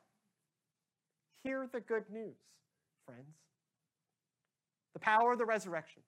hear 1.43 1.69
the 1.73 1.81
good 1.81 2.05
news, 2.13 2.37
friends. 3.05 3.41
The 4.93 5.01
power 5.01 5.33
of 5.33 5.39
the 5.39 5.47
resurrection, 5.47 6.03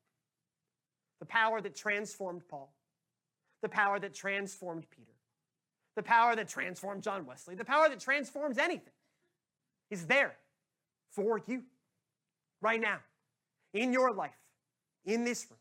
the 1.19 1.27
power 1.27 1.61
that 1.61 1.75
transformed 1.75 2.43
Paul, 2.49 2.73
the 3.65 3.69
power 3.71 3.99
that 3.99 4.13
transformed 4.13 4.85
Peter, 4.91 5.17
the 5.97 6.03
power 6.03 6.37
that 6.37 6.49
transformed 6.49 7.03
John 7.03 7.25
Wesley, 7.25 7.55
the 7.55 7.65
power 7.65 7.89
that 7.89 7.99
transforms 7.99 8.59
anything, 8.59 8.93
is 9.91 10.07
there 10.07 10.37
for 11.11 11.41
you 11.47 11.63
right 12.61 12.79
now, 12.79 12.99
in 13.73 13.91
your 13.91 14.13
life, 14.13 14.37
in 15.07 15.25
this 15.25 15.47
room. 15.51 15.59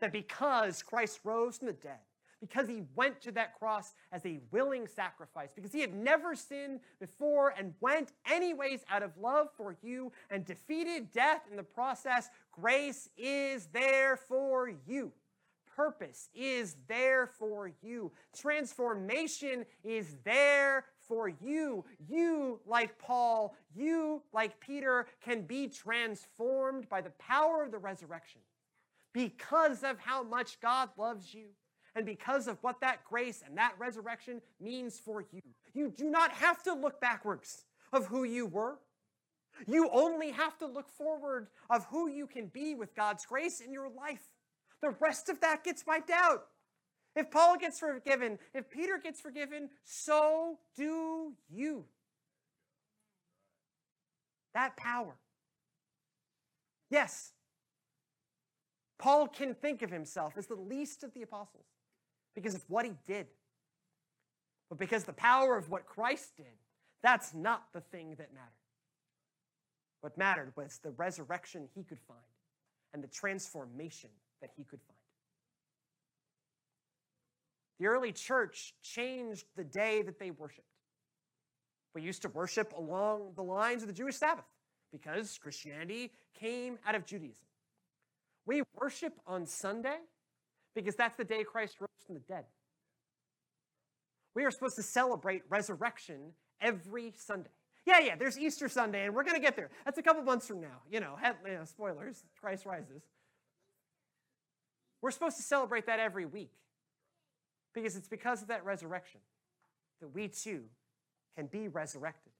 That 0.00 0.12
because 0.12 0.82
Christ 0.82 1.20
rose 1.22 1.58
from 1.58 1.68
the 1.68 1.72
dead, 1.74 2.00
because 2.40 2.66
he 2.66 2.82
went 2.96 3.20
to 3.20 3.30
that 3.32 3.56
cross 3.56 3.94
as 4.10 4.26
a 4.26 4.40
willing 4.50 4.88
sacrifice, 4.88 5.50
because 5.54 5.70
he 5.70 5.80
had 5.80 5.94
never 5.94 6.34
sinned 6.34 6.80
before 6.98 7.54
and 7.56 7.74
went 7.80 8.10
anyways 8.28 8.84
out 8.90 9.04
of 9.04 9.16
love 9.18 9.50
for 9.56 9.76
you 9.82 10.10
and 10.30 10.44
defeated 10.44 11.12
death 11.12 11.42
in 11.48 11.56
the 11.56 11.62
process, 11.62 12.28
grace 12.50 13.08
is 13.16 13.66
there 13.66 14.16
for 14.16 14.72
you. 14.84 15.12
Purpose 15.74 16.28
is 16.34 16.76
there 16.88 17.26
for 17.26 17.70
you. 17.82 18.12
Transformation 18.36 19.64
is 19.82 20.16
there 20.24 20.84
for 21.08 21.28
you. 21.28 21.84
You, 22.08 22.60
like 22.66 22.98
Paul, 22.98 23.56
you, 23.74 24.22
like 24.32 24.60
Peter, 24.60 25.06
can 25.22 25.42
be 25.42 25.68
transformed 25.68 26.88
by 26.88 27.00
the 27.00 27.12
power 27.18 27.62
of 27.62 27.72
the 27.72 27.78
resurrection 27.78 28.40
because 29.12 29.82
of 29.82 29.98
how 29.98 30.22
much 30.22 30.60
God 30.60 30.90
loves 30.96 31.34
you 31.34 31.46
and 31.94 32.04
because 32.04 32.48
of 32.48 32.58
what 32.62 32.80
that 32.80 33.04
grace 33.04 33.42
and 33.46 33.56
that 33.56 33.74
resurrection 33.78 34.40
means 34.60 34.98
for 34.98 35.24
you. 35.32 35.40
You 35.72 35.90
do 35.90 36.10
not 36.10 36.32
have 36.32 36.62
to 36.64 36.74
look 36.74 37.00
backwards 37.00 37.64
of 37.92 38.06
who 38.06 38.24
you 38.24 38.46
were. 38.46 38.78
You 39.66 39.88
only 39.92 40.32
have 40.32 40.58
to 40.58 40.66
look 40.66 40.88
forward 40.88 41.48
of 41.70 41.84
who 41.86 42.08
you 42.08 42.26
can 42.26 42.46
be 42.46 42.74
with 42.74 42.94
God's 42.96 43.24
grace 43.24 43.60
in 43.60 43.72
your 43.72 43.88
life. 43.88 44.28
The 44.84 44.94
rest 45.00 45.30
of 45.30 45.40
that 45.40 45.64
gets 45.64 45.86
wiped 45.86 46.10
out. 46.10 46.44
If 47.16 47.30
Paul 47.30 47.56
gets 47.56 47.80
forgiven, 47.80 48.38
if 48.52 48.68
Peter 48.68 49.00
gets 49.02 49.18
forgiven, 49.18 49.70
so 49.82 50.58
do 50.76 51.32
you. 51.48 51.86
That 54.52 54.76
power. 54.76 55.16
Yes, 56.90 57.32
Paul 58.98 59.26
can 59.26 59.54
think 59.54 59.80
of 59.80 59.90
himself 59.90 60.34
as 60.36 60.48
the 60.48 60.54
least 60.54 61.02
of 61.02 61.14
the 61.14 61.22
apostles 61.22 61.64
because 62.34 62.54
of 62.54 62.62
what 62.68 62.84
he 62.84 62.92
did. 63.06 63.28
But 64.68 64.78
because 64.78 65.04
the 65.04 65.14
power 65.14 65.56
of 65.56 65.70
what 65.70 65.86
Christ 65.86 66.36
did, 66.36 66.58
that's 67.02 67.32
not 67.32 67.68
the 67.72 67.80
thing 67.80 68.10
that 68.18 68.34
mattered. 68.34 68.50
What 70.02 70.18
mattered 70.18 70.52
was 70.56 70.78
the 70.82 70.90
resurrection 70.90 71.70
he 71.74 71.84
could 71.84 72.00
find 72.06 72.20
and 72.92 73.02
the 73.02 73.08
transformation 73.08 74.10
that 74.44 74.50
he 74.58 74.64
could 74.64 74.80
find. 74.80 74.98
The 77.80 77.86
early 77.86 78.12
church 78.12 78.74
changed 78.82 79.46
the 79.56 79.64
day 79.64 80.02
that 80.02 80.18
they 80.18 80.30
worshiped. 80.30 80.68
We 81.94 82.02
used 82.02 82.22
to 82.22 82.28
worship 82.28 82.74
along 82.76 83.32
the 83.36 83.42
lines 83.42 83.82
of 83.82 83.88
the 83.88 83.94
Jewish 83.94 84.16
Sabbath 84.16 84.44
because 84.92 85.38
Christianity 85.38 86.12
came 86.38 86.78
out 86.86 86.94
of 86.94 87.06
Judaism. 87.06 87.46
We 88.46 88.62
worship 88.78 89.14
on 89.26 89.46
Sunday 89.46 89.96
because 90.74 90.94
that's 90.94 91.16
the 91.16 91.24
day 91.24 91.42
Christ 91.42 91.76
rose 91.80 91.88
from 92.06 92.16
the 92.16 92.20
dead. 92.20 92.44
We 94.34 94.44
are 94.44 94.50
supposed 94.50 94.76
to 94.76 94.82
celebrate 94.82 95.42
resurrection 95.48 96.32
every 96.60 97.14
Sunday. 97.16 97.50
Yeah, 97.86 98.00
yeah, 98.00 98.16
there's 98.16 98.38
Easter 98.38 98.68
Sunday, 98.68 99.06
and 99.06 99.14
we're 99.14 99.24
going 99.24 99.36
to 99.36 99.42
get 99.42 99.56
there. 99.56 99.70
That's 99.84 99.98
a 99.98 100.02
couple 100.02 100.22
months 100.22 100.46
from 100.46 100.60
now. 100.60 100.82
You 100.90 101.00
know, 101.00 101.16
you 101.46 101.52
know, 101.52 101.64
spoilers, 101.64 102.24
Christ 102.40 102.66
rises. 102.66 103.02
We're 105.04 105.10
supposed 105.10 105.36
to 105.36 105.42
celebrate 105.42 105.84
that 105.84 106.00
every 106.00 106.24
week 106.24 106.54
because 107.74 107.94
it's 107.94 108.08
because 108.08 108.40
of 108.40 108.48
that 108.48 108.64
resurrection 108.64 109.20
that 110.00 110.08
we 110.08 110.28
too 110.28 110.62
can 111.36 111.44
be 111.44 111.68
resurrected, 111.68 112.32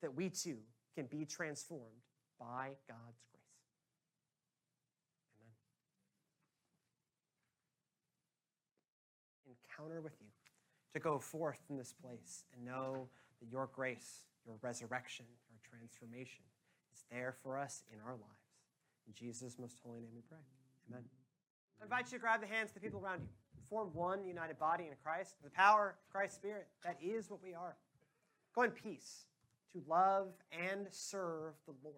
that 0.00 0.12
we 0.12 0.28
too 0.28 0.56
can 0.96 1.06
be 1.06 1.24
transformed 1.24 2.02
by 2.40 2.70
God's 2.88 3.22
grace. 3.30 3.54
Amen. 9.46 9.54
Encounter 9.70 10.00
with 10.00 10.16
you 10.20 10.26
to 10.94 10.98
go 10.98 11.20
forth 11.20 11.60
from 11.68 11.76
this 11.76 11.92
place 11.92 12.42
and 12.52 12.66
know 12.66 13.06
that 13.38 13.48
your 13.48 13.70
grace, 13.72 14.22
your 14.44 14.56
resurrection, 14.60 15.26
your 15.48 15.60
transformation 15.70 16.42
is 16.92 17.04
there 17.12 17.36
for 17.44 17.56
us 17.56 17.84
in 17.92 18.00
our 18.00 18.14
lives. 18.14 18.58
In 19.06 19.14
Jesus' 19.14 19.56
most 19.56 19.76
holy 19.84 20.00
name 20.00 20.10
we 20.16 20.22
pray. 20.28 20.42
Amen. 20.90 21.04
I 21.82 21.84
invite 21.84 22.12
you 22.12 22.18
to 22.18 22.22
grab 22.22 22.40
the 22.40 22.46
hands 22.46 22.70
of 22.70 22.74
the 22.74 22.80
people 22.80 23.00
around 23.04 23.22
you. 23.22 23.28
Form 23.68 23.90
one 23.92 24.24
united 24.24 24.56
body 24.56 24.84
in 24.84 24.90
Christ. 25.02 25.34
The 25.42 25.50
power 25.50 25.96
of 25.98 26.12
Christ's 26.12 26.36
Spirit, 26.36 26.68
that 26.84 26.96
is 27.02 27.28
what 27.28 27.42
we 27.42 27.54
are. 27.54 27.74
Go 28.54 28.62
in 28.62 28.70
peace 28.70 29.24
to 29.72 29.82
love 29.88 30.28
and 30.52 30.86
serve 30.90 31.54
the 31.66 31.74
Lord. 31.82 31.96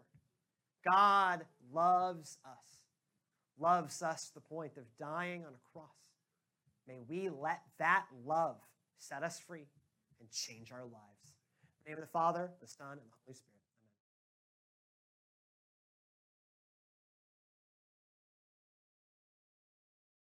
God 0.90 1.44
loves 1.70 2.38
us, 2.46 2.78
loves 3.58 4.00
us 4.00 4.28
to 4.28 4.34
the 4.34 4.40
point 4.40 4.72
of 4.78 4.84
dying 4.98 5.42
on 5.42 5.52
a 5.52 5.72
cross. 5.78 5.90
May 6.88 7.00
we 7.06 7.28
let 7.28 7.60
that 7.78 8.06
love 8.24 8.56
set 8.98 9.22
us 9.22 9.38
free 9.38 9.66
and 10.18 10.30
change 10.30 10.72
our 10.72 10.82
lives. 10.82 11.34
In 11.84 11.84
the 11.84 11.90
name 11.90 11.98
of 11.98 12.04
the 12.04 12.12
Father, 12.12 12.50
the 12.62 12.68
Son, 12.68 12.92
and 12.92 13.00
the 13.00 13.16
Holy 13.26 13.34
Spirit. 13.34 13.53